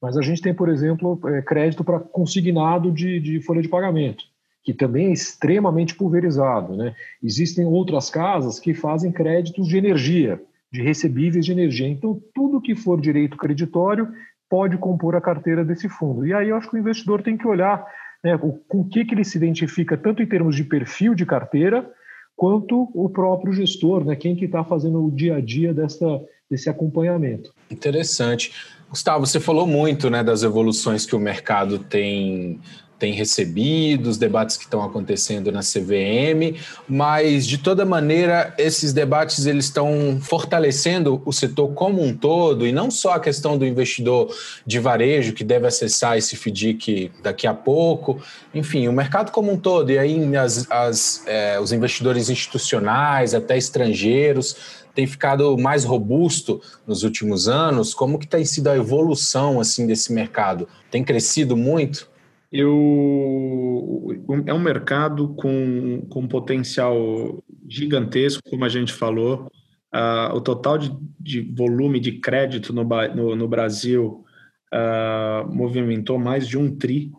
mas 0.04 0.18
a 0.18 0.22
gente 0.22 0.42
tem, 0.42 0.54
por 0.54 0.68
exemplo, 0.68 1.18
é, 1.30 1.42
crédito 1.42 1.82
para 1.82 1.98
consignado 1.98 2.92
de, 2.92 3.22
de, 3.22 3.39
folha 3.39 3.62
de 3.62 3.70
pagamento, 3.70 4.26
que 4.62 4.74
também 4.74 5.08
é 5.08 5.13
extremamente 5.13 5.96
pulverizado. 5.96 6.76
Né? 6.76 6.94
Existem 7.24 7.63
outras 7.63 8.10
casas 8.10 8.60
que 8.60 8.74
fazem 8.74 9.13
créditos 9.13 9.66
de 9.66 9.78
energia, 9.78 10.42
de 10.70 10.82
recebíveis 10.82 11.46
de 11.46 11.54
energia. 11.54 11.88
Então, 11.88 12.22
tudo 12.36 12.60
que 12.60 12.76
for 12.76 13.00
direito 13.00 13.38
creditório 13.38 14.10
pode 14.50 14.78
compor 14.78 15.16
a 15.16 15.22
carteira 15.22 15.63
desse 15.63 15.88
fundo. 15.88 16.28
E 16.28 16.34
aí 16.34 16.50
eu 16.50 16.58
acho 16.58 16.70
que 16.70 16.76
o 16.76 16.80
investidor 16.80 17.22
tem 17.22 17.38
que 17.38 17.48
olhar 17.48 17.88
né, 18.22 18.38
com 18.38 18.82
o 18.82 18.89
que, 18.89 19.06
que 19.06 19.16
ele 19.16 19.24
se 19.24 19.38
identifica, 19.38 19.96
tanto 19.96 20.22
em 20.22 20.28
termos 20.28 20.54
de 20.54 20.66
perfil 20.66 21.16
de 21.16 21.26
carteira, 21.26 21.89
quanto 22.36 22.92
o 22.94 23.10
próprio 23.10 23.54
gestor, 23.54 24.04
né, 24.04 24.18
quem 24.18 24.36
que 24.36 24.46
está 24.46 24.66
fazendo 24.66 25.06
o 25.06 25.10
dia 25.10 25.38
a 25.38 25.42
dia 25.42 25.74
dessa, 25.74 26.06
desse 26.50 26.70
acompanhamento. 26.70 27.54
Interessante. 27.72 28.52
Gustavo, 28.94 29.26
você 29.26 29.40
falou 29.40 29.66
muito 29.66 30.08
né, 30.08 30.24
das 30.24 30.44
evoluções 30.44 31.04
que 31.04 31.16
o 31.16 31.20
mercado 31.20 31.80
tem 31.80 32.62
tem 33.04 33.12
recebido, 33.12 34.08
os 34.08 34.18
debates 34.18 34.56
que 34.56 34.63
estão 34.63 34.82
acontecendo 34.82 35.52
na 35.52 35.60
CVM, 35.60 36.58
mas 36.88 37.46
de 37.46 37.58
toda 37.58 37.84
maneira 37.84 38.54
esses 38.58 38.94
debates 38.94 39.46
eles 39.46 39.66
estão 39.66 40.20
fortalecendo 40.22 41.22
o 41.26 41.34
setor 41.34 41.74
como 41.74 42.02
um 42.02 42.16
todo 42.16 42.66
e 42.66 42.72
não 42.72 42.89
só 42.89 43.16
a 43.16 43.20
questão 43.20 43.58
do 43.58 43.66
investidor 43.66 44.34
de 44.66 44.80
varejo 44.80 45.34
que 45.34 45.44
deve 45.44 45.68
acessar 45.68 46.18
esse 46.18 46.38
FDIC 46.38 47.12
daqui 47.22 47.46
a 47.46 47.54
pouco, 47.54 48.22
enfim, 48.56 48.88
o 48.88 48.94
mercado 48.94 49.34
como 49.34 49.52
um 49.52 49.58
todo 49.58 49.92
e 49.92 50.00
aí 50.00 50.38
as, 50.38 50.66
as, 50.72 51.28
é, 51.28 51.60
os 51.60 51.74
investidores 51.74 52.30
institucionais, 52.30 53.34
até 53.34 53.58
estrangeiros 53.58 54.82
tem 54.96 55.06
ficado 55.06 55.58
mais 55.58 55.84
robusto 55.84 56.62
nos 56.88 57.04
últimos 57.04 57.50
anos? 57.50 57.94
Como 57.94 58.18
que 58.18 58.28
tem 58.28 58.46
sido 58.46 58.70
a 58.70 58.78
evolução 58.78 59.60
assim 59.60 59.86
desse 59.88 60.13
mercado? 60.13 60.70
Tem 60.89 61.04
crescido 61.04 61.58
muito? 61.58 62.12
Eu, 62.56 64.24
é 64.46 64.54
um 64.54 64.60
mercado 64.60 65.30
com, 65.30 66.06
com 66.08 66.28
potencial 66.28 67.44
gigantesco, 67.68 68.48
como 68.48 68.63
a 68.63 68.70
gente 68.70 68.94
falou. 68.94 69.52
Uh, 69.92 70.36
o 70.36 70.39
total 70.39 70.78
de, 70.78 70.96
de, 71.20 71.42
volume 71.42 72.00
de 72.00 72.20
crédito 72.20 72.72
no, 72.72 72.84
no, 72.84 73.36
no 73.36 73.48
Brasil 73.48 74.24
uh, 74.72 75.52
movimentou 75.52 76.20
mais 76.20 76.48
de 76.48 76.56
um 76.56 76.76
tri. 76.78 77.12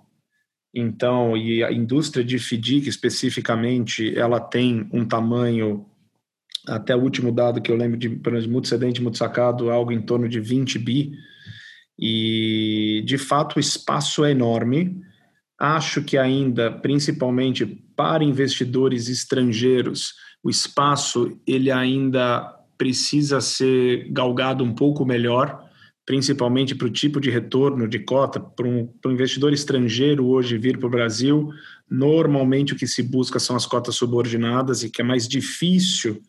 Então, 0.72 1.36
e 1.36 1.64
a 1.64 1.72
indústria 1.72 2.24
de 2.24 2.38
FDIC 2.38 2.88
especificamente, 2.88 4.16
ela 4.16 4.38
tem 4.38 4.88
um 4.92 5.04
tamanho 5.04 5.84
até 6.68 6.94
o 6.94 7.00
último 7.00 7.32
dado 7.32 7.60
que 7.60 7.72
eu 7.72 7.76
lembro 7.76 7.96
de, 7.96 8.08
de 8.08 8.48
muito 8.48 8.68
cedente, 8.68 9.02
muito 9.02 9.18
sacado, 9.18 9.68
algo 9.68 9.90
em 9.90 10.00
torno 10.00 10.28
de 10.28 10.38
20 10.38 10.78
bi. 10.78 11.12
E, 11.98 13.02
de 13.04 13.18
fato, 13.18 13.56
o 13.56 13.60
espaço 13.60 14.24
é 14.24 14.30
enorme. 14.30 15.02
Acho 15.58 16.02
que 16.02 16.18
ainda, 16.18 16.70
principalmente 16.70 17.64
para 17.96 18.24
investidores 18.24 19.08
estrangeiros, 19.08 20.14
o 20.42 20.50
espaço 20.50 21.38
ele 21.46 21.70
ainda 21.70 22.54
precisa 22.76 23.40
ser 23.40 24.08
galgado 24.10 24.64
um 24.64 24.74
pouco 24.74 25.06
melhor, 25.06 25.62
principalmente 26.04 26.74
para 26.74 26.86
o 26.86 26.90
tipo 26.90 27.20
de 27.20 27.30
retorno 27.30 27.88
de 27.88 28.00
cota. 28.00 28.40
Para 28.40 28.66
um, 28.66 28.86
para 28.86 29.10
um 29.10 29.14
investidor 29.14 29.52
estrangeiro 29.52 30.26
hoje 30.26 30.58
vir 30.58 30.78
para 30.78 30.86
o 30.86 30.90
Brasil, 30.90 31.50
normalmente 31.88 32.72
o 32.72 32.76
que 32.76 32.86
se 32.86 33.02
busca 33.02 33.38
são 33.38 33.56
as 33.56 33.64
cotas 33.64 33.94
subordinadas 33.94 34.82
e 34.82 34.90
que 34.90 35.00
é 35.00 35.04
mais 35.04 35.26
difícil 35.28 36.20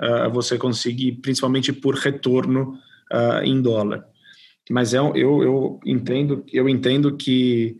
uh, 0.00 0.30
você 0.30 0.58
conseguir, 0.58 1.12
principalmente 1.12 1.72
por 1.72 1.94
retorno 1.94 2.78
uh, 3.12 3.42
em 3.42 3.60
dólar. 3.60 4.04
Mas 4.70 4.94
é, 4.94 4.98
eu, 4.98 5.12
eu, 5.14 5.80
entendo, 5.84 6.44
eu 6.52 6.68
entendo 6.68 7.16
que, 7.16 7.76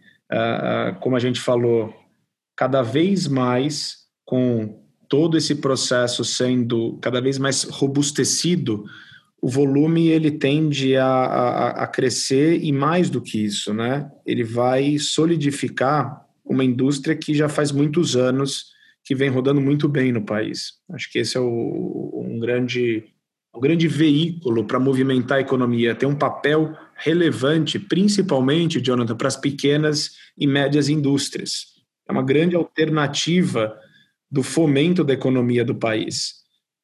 como 1.00 1.16
a 1.16 1.18
gente 1.18 1.40
falou, 1.40 1.94
cada 2.56 2.82
vez 2.82 3.26
mais 3.26 4.04
com 4.24 4.82
todo 5.08 5.36
esse 5.36 5.56
processo 5.56 6.24
sendo 6.24 6.98
cada 7.00 7.20
vez 7.20 7.38
mais 7.38 7.64
robustecido, 7.64 8.84
o 9.40 9.48
volume 9.48 10.08
ele 10.08 10.30
tende 10.30 10.96
a, 10.96 11.06
a, 11.06 11.68
a, 11.84 11.86
crescer 11.86 12.62
e 12.62 12.72
mais 12.72 13.10
do 13.10 13.20
que 13.20 13.44
isso, 13.44 13.74
né? 13.74 14.10
Ele 14.24 14.42
vai 14.42 14.98
solidificar 14.98 16.24
uma 16.44 16.64
indústria 16.64 17.14
que 17.14 17.34
já 17.34 17.48
faz 17.48 17.70
muitos 17.70 18.16
anos 18.16 18.72
que 19.04 19.14
vem 19.14 19.28
rodando 19.28 19.60
muito 19.60 19.86
bem 19.86 20.12
no 20.12 20.24
país. 20.24 20.72
Acho 20.90 21.12
que 21.12 21.18
esse 21.18 21.36
é 21.36 21.40
o, 21.40 22.24
um 22.26 22.38
grande 22.38 23.04
um 23.54 23.60
grande 23.60 23.86
veículo 23.86 24.64
para 24.64 24.80
movimentar 24.80 25.38
a 25.38 25.40
economia, 25.40 25.94
tem 25.94 26.08
um 26.08 26.16
papel 26.16 26.74
relevante, 27.04 27.78
principalmente, 27.78 28.80
Jonathan, 28.80 29.14
para 29.14 29.28
as 29.28 29.36
pequenas 29.36 30.12
e 30.38 30.46
médias 30.46 30.88
indústrias. 30.88 31.66
É 32.08 32.12
uma 32.12 32.22
grande 32.22 32.56
alternativa 32.56 33.78
do 34.30 34.42
fomento 34.42 35.04
da 35.04 35.12
economia 35.12 35.62
do 35.62 35.74
país 35.74 36.36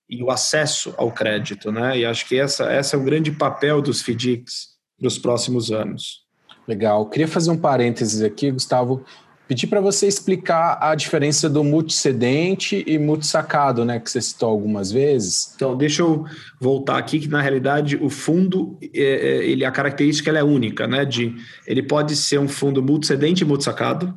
e 0.07 0.23
o 0.23 0.31
acesso 0.31 0.95
ao 0.99 1.11
crédito, 1.11 1.73
né? 1.73 1.99
E 1.99 2.05
acho 2.05 2.29
que 2.29 2.39
essa, 2.39 2.65
essa 2.65 2.97
é 2.97 2.99
o 2.99 3.03
grande 3.03 3.33
papel 3.33 3.81
dos 3.81 4.03
FDICs 4.03 4.69
nos 5.01 5.19
próximos 5.19 5.73
anos. 5.73 6.27
Legal. 6.69 7.09
Queria 7.09 7.27
fazer 7.27 7.51
um 7.51 7.59
parênteses 7.59 8.21
aqui, 8.21 8.51
Gustavo. 8.51 9.03
Pedir 9.51 9.67
para 9.67 9.81
você 9.81 10.07
explicar 10.07 10.79
a 10.81 10.95
diferença 10.95 11.51
do 11.51 11.65
multicedente 11.65 12.85
e 12.87 12.97
multisacado, 13.01 13.85
né, 13.85 13.99
que 13.99 14.09
você 14.09 14.23
citou 14.23 14.49
algumas 14.49 14.93
vezes. 14.93 15.53
Então, 15.57 15.77
deixa 15.77 16.03
eu 16.03 16.25
voltar 16.61 16.97
aqui 16.97 17.19
que 17.19 17.27
na 17.27 17.43
realidade 17.43 17.97
o 17.97 18.09
fundo, 18.09 18.79
é, 18.81 19.01
é 19.03 19.45
ele 19.45 19.65
a 19.65 19.73
característica 19.73 20.31
é 20.31 20.45
única, 20.45 20.87
né, 20.87 21.05
de 21.05 21.35
ele 21.67 21.83
pode 21.83 22.15
ser 22.15 22.39
um 22.39 22.47
fundo 22.47 22.81
multicedente 22.81 23.43
e 23.43 23.45
multisacado, 23.45 24.17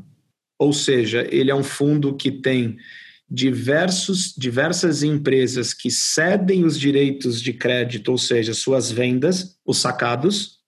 ou 0.59 0.71
seja, 0.71 1.27
ele 1.31 1.49
é 1.49 1.55
um 1.55 1.63
fundo 1.63 2.15
que 2.15 2.31
tem 2.31 2.77
diversos 3.27 4.35
diversas 4.37 5.01
empresas 5.01 5.73
que 5.73 5.89
cedem 5.89 6.63
os 6.63 6.79
direitos 6.79 7.41
de 7.41 7.53
crédito, 7.53 8.09
ou 8.09 8.19
seja, 8.19 8.53
suas 8.53 8.91
vendas, 8.91 9.57
os 9.65 9.79
sacados, 9.79 10.59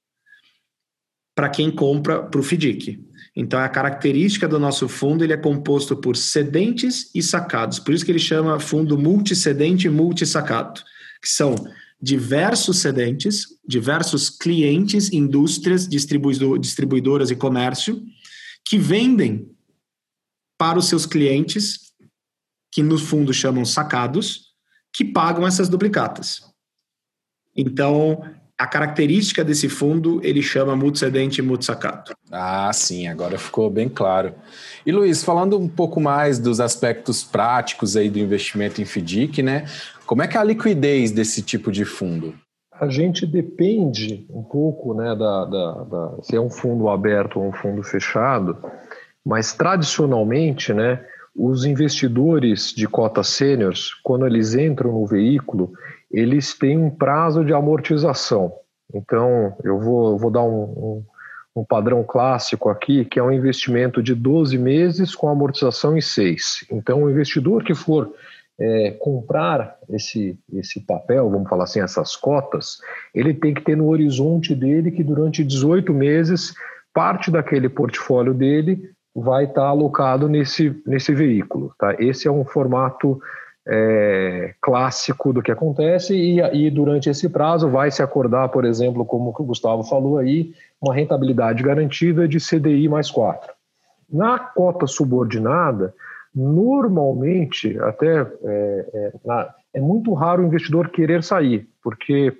para 1.36 1.50
quem 1.50 1.70
compra 1.70 2.24
para 2.24 2.40
o 2.40 2.44
FDIC. 2.44 3.14
Então, 3.36 3.60
a 3.60 3.68
característica 3.68 4.48
do 4.48 4.58
nosso 4.58 4.88
fundo 4.88 5.24
ele 5.24 5.34
é 5.34 5.38
composto 5.38 5.98
por 5.98 6.16
cedentes 6.16 7.12
e 7.14 7.22
sacados. 7.22 7.80
Por 7.80 7.94
isso 7.94 8.06
que 8.06 8.12
ele 8.12 8.20
chama 8.20 8.60
fundo 8.60 8.98
multicedente 8.98 9.88
e 9.88 9.90
multisacado, 9.90 10.82
que 11.22 11.28
são 11.28 11.54
diversos 12.02 12.80
cedentes, 12.80 13.48
diversos 13.68 14.30
clientes, 14.30 15.12
indústrias, 15.12 15.88
distribuidoras 15.88 17.30
e 17.30 17.36
comércio, 17.36 18.02
que 18.64 18.78
vendem 18.78 19.52
para 20.58 20.80
os 20.80 20.88
seus 20.88 21.06
clientes, 21.06 21.94
que 22.72 22.82
no 22.82 22.98
fundo 22.98 23.34
chamam 23.34 23.66
sacados, 23.66 24.54
que 24.94 25.04
pagam 25.04 25.46
essas 25.46 25.68
duplicatas. 25.68 26.42
Então, 27.56 28.22
a 28.58 28.66
característica 28.66 29.44
desse 29.44 29.68
fundo 29.68 30.22
ele 30.24 30.42
chama 30.42 30.76
multicedente 30.76 31.40
e 31.40 31.44
multisacato. 31.44 32.16
Ah, 32.32 32.72
sim, 32.74 33.08
agora 33.08 33.38
ficou 33.38 33.70
bem 33.70 33.90
claro. 33.90 34.34
E 34.86 34.92
Luiz, 34.92 35.24
falando 35.24 35.60
um 35.60 35.68
pouco 35.68 36.00
mais 36.00 36.40
dos 36.40 36.60
aspectos 36.60 37.24
práticos 37.24 37.98
aí 37.98 38.10
do 38.10 38.20
investimento 38.20 38.82
em 38.82 38.86
FDIC, 38.86 39.44
né? 39.44 39.66
Como 40.06 40.22
é 40.22 40.28
que 40.28 40.38
é 40.38 40.40
a 40.40 40.44
liquidez 40.44 41.12
desse 41.12 41.42
tipo 41.42 41.72
de 41.72 41.84
fundo? 41.84 42.34
A 42.72 42.88
gente 42.88 43.26
depende 43.26 44.26
um 44.30 44.44
pouco, 44.44 44.94
né, 44.94 45.16
da, 45.16 45.46
da, 45.46 45.72
da 45.84 46.18
se 46.22 46.36
é 46.36 46.42
um 46.42 46.50
fundo 46.50 46.90
aberto 46.90 47.40
ou 47.40 47.48
um 47.48 47.52
fundo 47.52 47.82
fechado, 47.82 48.58
mas 49.26 49.54
tradicionalmente, 49.54 50.74
né, 50.74 51.02
os 51.36 51.66
investidores 51.66 52.74
de 52.74 52.88
cotas 52.88 53.28
sêniores, 53.28 53.94
quando 54.04 54.26
eles 54.26 54.56
entram 54.56 54.92
no 54.92 55.06
veículo, 55.06 55.74
eles 56.16 56.58
têm 56.58 56.78
um 56.78 56.90
prazo 56.90 57.44
de 57.44 57.54
amortização. 57.54 58.54
Então, 58.94 59.54
eu 59.66 59.78
vou, 59.78 60.18
vou 60.18 60.32
dar 60.32 60.44
um, 60.44 60.64
um, 60.64 61.04
um, 61.58 61.66
padrão 61.66 62.06
clássico 62.06 62.70
aqui, 62.70 63.04
que 63.04 63.20
é 63.20 63.24
um 63.24 63.34
investimento 63.34 64.02
de 64.02 64.16
12 64.16 64.58
meses 64.58 65.14
com 65.14 65.28
amortização 65.28 65.98
em 65.98 66.02
6. 66.02 66.68
Então, 66.72 67.04
o 67.04 67.12
investidor 67.12 67.66
que 67.66 67.76
for 67.76 68.14
é, 68.58 68.92
comprar 68.92 69.76
esse, 69.90 70.40
esse 70.54 70.80
papel, 70.80 71.30
vamos 71.30 71.50
falar 71.50 71.66
assim, 71.66 71.82
essas 71.82 72.16
cotas, 72.16 72.78
ele 73.14 73.34
tem 73.34 73.54
que 73.54 73.62
ter 73.62 73.76
no 73.76 73.90
horizonte 73.90 74.56
dele 74.56 74.92
que 74.92 75.04
durante 75.04 75.44
18 75.44 75.94
meses, 75.94 76.54
parte 76.94 77.30
daquele 77.30 77.68
portfólio 77.68 78.34
dele 78.34 78.90
vai 79.14 79.44
estar 79.44 79.66
alocado 79.66 80.30
nesse, 80.30 80.82
nesse 80.88 81.14
veículo. 81.14 81.76
Tá? 81.78 81.94
Esse 82.00 82.26
é 82.26 82.32
um 82.32 82.46
formato 82.46 83.20
é, 83.68 84.54
clássico 84.62 85.34
do 85.34 85.42
que 85.42 85.52
acontece 85.52 86.16
e, 86.16 86.40
e 86.40 86.70
durante 86.70 87.10
esse 87.10 87.28
prazo 87.28 87.70
vai 87.70 87.90
se 87.90 88.04
acordar, 88.04 88.50
por 88.50 88.64
exemplo, 88.64 89.06
como 89.06 89.34
o 89.38 89.44
Gustavo 89.44 89.84
falou 89.84 90.18
aí, 90.18 90.54
uma 90.82 90.94
rentabilidade 90.94 91.64
garantida 91.64 92.28
de 92.28 92.38
CDI 92.38 92.88
mais 92.88 93.10
4. 93.10 93.52
Na 94.10 94.38
cota 94.38 94.86
subordinada, 94.86 95.94
normalmente, 96.34 97.78
até 97.80 98.22
é, 98.22 98.90
é, 98.94 99.14
na, 99.26 99.54
é 99.74 99.82
muito 99.82 100.14
raro 100.14 100.44
o 100.44 100.46
investidor 100.46 100.90
querer 100.90 101.24
sair, 101.24 101.68
porque 101.82 102.38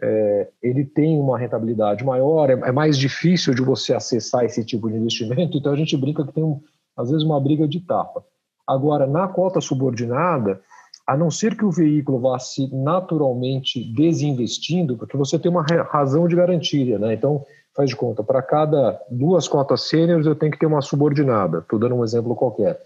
é, 0.00 0.48
ele 0.62 0.84
tem 0.84 1.18
uma 1.18 1.38
rentabilidade 1.38 2.04
maior, 2.04 2.50
é, 2.50 2.52
é, 2.52 2.72
mais 2.72 2.96
difícil 2.96 3.52
de 3.52 3.62
você 3.62 3.94
acessar 3.94 4.44
esse 4.44 4.64
tipo 4.64 4.88
de 4.88 4.96
investimento, 4.96 5.56
então 5.56 5.72
a 5.72 5.76
gente 5.76 5.96
brinca 5.96 6.24
que 6.24 6.32
tem, 6.32 6.44
um, 6.44 6.60
às 6.96 7.10
vezes, 7.10 7.24
uma 7.24 7.40
briga 7.40 7.66
de 7.66 7.80
tapa. 7.80 8.24
Agora, 8.68 9.06
na 9.06 9.26
cota 9.26 9.62
subordinada, 9.62 10.60
a 11.06 11.16
não 11.16 11.30
ser 11.30 11.56
que 11.56 11.64
o 11.64 11.70
veículo 11.70 12.20
vá 12.20 12.38
se 12.38 12.68
naturalmente 12.70 13.82
desinvestindo, 13.94 14.94
porque 14.94 15.16
você 15.16 15.38
tem 15.38 15.50
uma 15.50 15.64
razão 15.90 16.28
de 16.28 16.36
garantia, 16.36 16.98
né? 16.98 17.14
Então, 17.14 17.42
faz 17.74 17.88
de 17.88 17.96
conta, 17.96 18.22
para 18.22 18.42
cada 18.42 19.00
duas 19.10 19.48
cotas 19.48 19.88
sêniores 19.88 20.26
eu 20.26 20.34
tenho 20.34 20.52
que 20.52 20.58
ter 20.58 20.66
uma 20.66 20.82
subordinada, 20.82 21.60
estou 21.60 21.78
dando 21.78 21.94
um 21.94 22.04
exemplo 22.04 22.36
qualquer. 22.36 22.78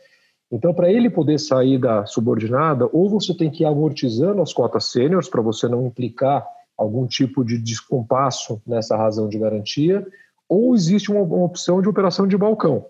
Então, 0.52 0.72
para 0.72 0.88
ele 0.88 1.10
poder 1.10 1.40
sair 1.40 1.78
da 1.78 2.06
subordinada, 2.06 2.88
ou 2.92 3.10
você 3.10 3.34
tem 3.34 3.50
que 3.50 3.64
ir 3.64 3.66
amortizando 3.66 4.40
as 4.40 4.52
cotas 4.52 4.84
sêniores 4.84 5.28
para 5.28 5.42
você 5.42 5.66
não 5.66 5.84
implicar 5.84 6.46
algum 6.78 7.06
tipo 7.08 7.44
de 7.44 7.58
descompasso 7.58 8.62
nessa 8.64 8.96
razão 8.96 9.28
de 9.28 9.38
garantia, 9.38 10.06
ou 10.48 10.76
existe 10.76 11.10
uma, 11.10 11.22
uma 11.22 11.46
opção 11.46 11.82
de 11.82 11.88
operação 11.88 12.28
de 12.28 12.36
balcão. 12.36 12.84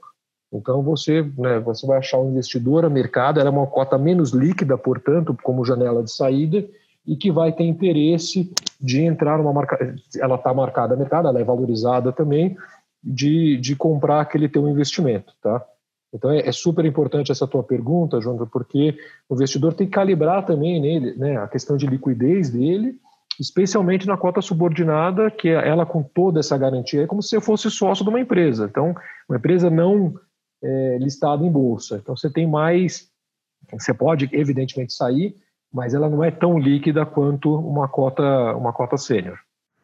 Então 0.53 0.83
você, 0.83 1.23
né, 1.39 1.59
você 1.61 1.87
vai 1.87 1.99
achar 1.99 2.19
um 2.19 2.31
investidor, 2.31 2.85
a 2.85 2.91
mercado, 2.91 3.41
ela 3.41 3.49
é 3.49 3.53
uma 3.53 3.67
cota 3.67 3.97
menos 3.97 4.33
líquida, 4.33 4.77
portanto, 4.77 5.37
como 5.43 5.65
janela 5.65 6.03
de 6.03 6.13
saída, 6.13 6.65
e 7.07 7.17
que 7.17 7.33
vai 7.33 7.53
ter 7.53 7.65
interesse 7.65 8.53
de 8.81 9.01
entrar 9.01 9.39
numa 9.39 9.53
marca, 9.53 9.97
ela 10.21 10.37
está 10.37 10.53
marcada 10.53 10.95
a 10.95 10.97
mercado, 10.97 11.27
ela 11.29 11.41
é 11.41 11.45
valorizada 11.45 12.13
também, 12.13 12.57
de, 13.03 13.57
de 13.57 13.75
comprar 13.75 14.21
aquele 14.21 14.49
teu 14.49 14.69
investimento, 14.69 15.33
tá? 15.43 15.65
Então 16.15 16.31
é, 16.31 16.47
é, 16.47 16.53
super 16.53 16.85
importante 16.85 17.33
essa 17.33 17.47
tua 17.47 17.63
pergunta, 17.63 18.21
João, 18.21 18.37
porque 18.47 18.97
o 19.29 19.35
investidor 19.35 19.73
tem 19.73 19.87
que 19.87 19.95
calibrar 19.95 20.45
também 20.45 20.81
nele 20.81 21.17
né, 21.17 21.39
a 21.39 21.49
questão 21.49 21.77
de 21.77 21.87
liquidez 21.87 22.51
dele, 22.51 22.97
especialmente 23.41 24.07
na 24.07 24.17
cota 24.17 24.43
subordinada, 24.43 25.31
que 25.31 25.49
é 25.49 25.69
ela 25.69 25.87
com 25.87 26.03
toda 26.03 26.39
essa 26.39 26.57
garantia 26.57 27.03
é 27.03 27.07
como 27.07 27.23
se 27.23 27.35
eu 27.35 27.41
fosse 27.41 27.71
sócio 27.71 28.05
de 28.05 28.11
uma 28.11 28.21
empresa. 28.21 28.67
Então, 28.71 28.95
uma 29.27 29.39
empresa 29.39 29.71
não 29.71 30.15
é, 30.63 30.99
listada 30.99 31.45
em 31.45 31.51
bolsa. 31.51 31.97
Então 31.97 32.17
você 32.17 32.31
tem 32.31 32.47
mais, 32.47 33.09
você 33.71 33.93
pode 33.93 34.29
evidentemente 34.33 34.93
sair, 34.93 35.37
mas 35.73 35.95
ela 35.95 36.09
não 36.09 36.23
é 36.23 36.31
tão 36.31 36.59
líquida 36.59 37.07
quanto 37.07 37.55
uma 37.55 37.89
cota, 37.89 38.55
uma 38.57 38.73
cota 38.73 38.97
sênior. 38.97 39.39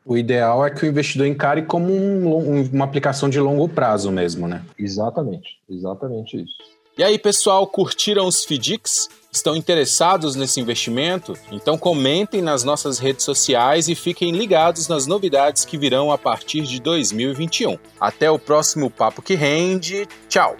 O 0.04 0.16
ideal 0.16 0.64
é 0.64 0.70
que 0.70 0.84
o 0.84 0.88
investidor 0.88 1.26
encare 1.26 1.62
como 1.62 1.92
um, 1.92 2.62
uma 2.72 2.84
aplicação 2.84 3.28
de 3.28 3.38
longo 3.38 3.68
prazo 3.68 4.10
mesmo, 4.10 4.48
né? 4.48 4.64
Exatamente, 4.78 5.60
exatamente 5.68 6.42
isso. 6.42 6.56
E 6.98 7.04
aí, 7.04 7.16
pessoal, 7.16 7.64
curtiram 7.64 8.26
os 8.26 8.44
FDICs? 8.44 9.08
Estão 9.30 9.54
interessados 9.54 10.34
nesse 10.34 10.58
investimento? 10.58 11.32
Então 11.52 11.78
comentem 11.78 12.42
nas 12.42 12.64
nossas 12.64 12.98
redes 12.98 13.24
sociais 13.24 13.88
e 13.88 13.94
fiquem 13.94 14.32
ligados 14.32 14.88
nas 14.88 15.06
novidades 15.06 15.64
que 15.64 15.78
virão 15.78 16.10
a 16.10 16.18
partir 16.18 16.62
de 16.62 16.80
2021. 16.80 17.78
Até 18.00 18.28
o 18.28 18.38
próximo 18.38 18.90
Papo 18.90 19.22
que 19.22 19.36
Rende. 19.36 20.08
Tchau! 20.28 20.56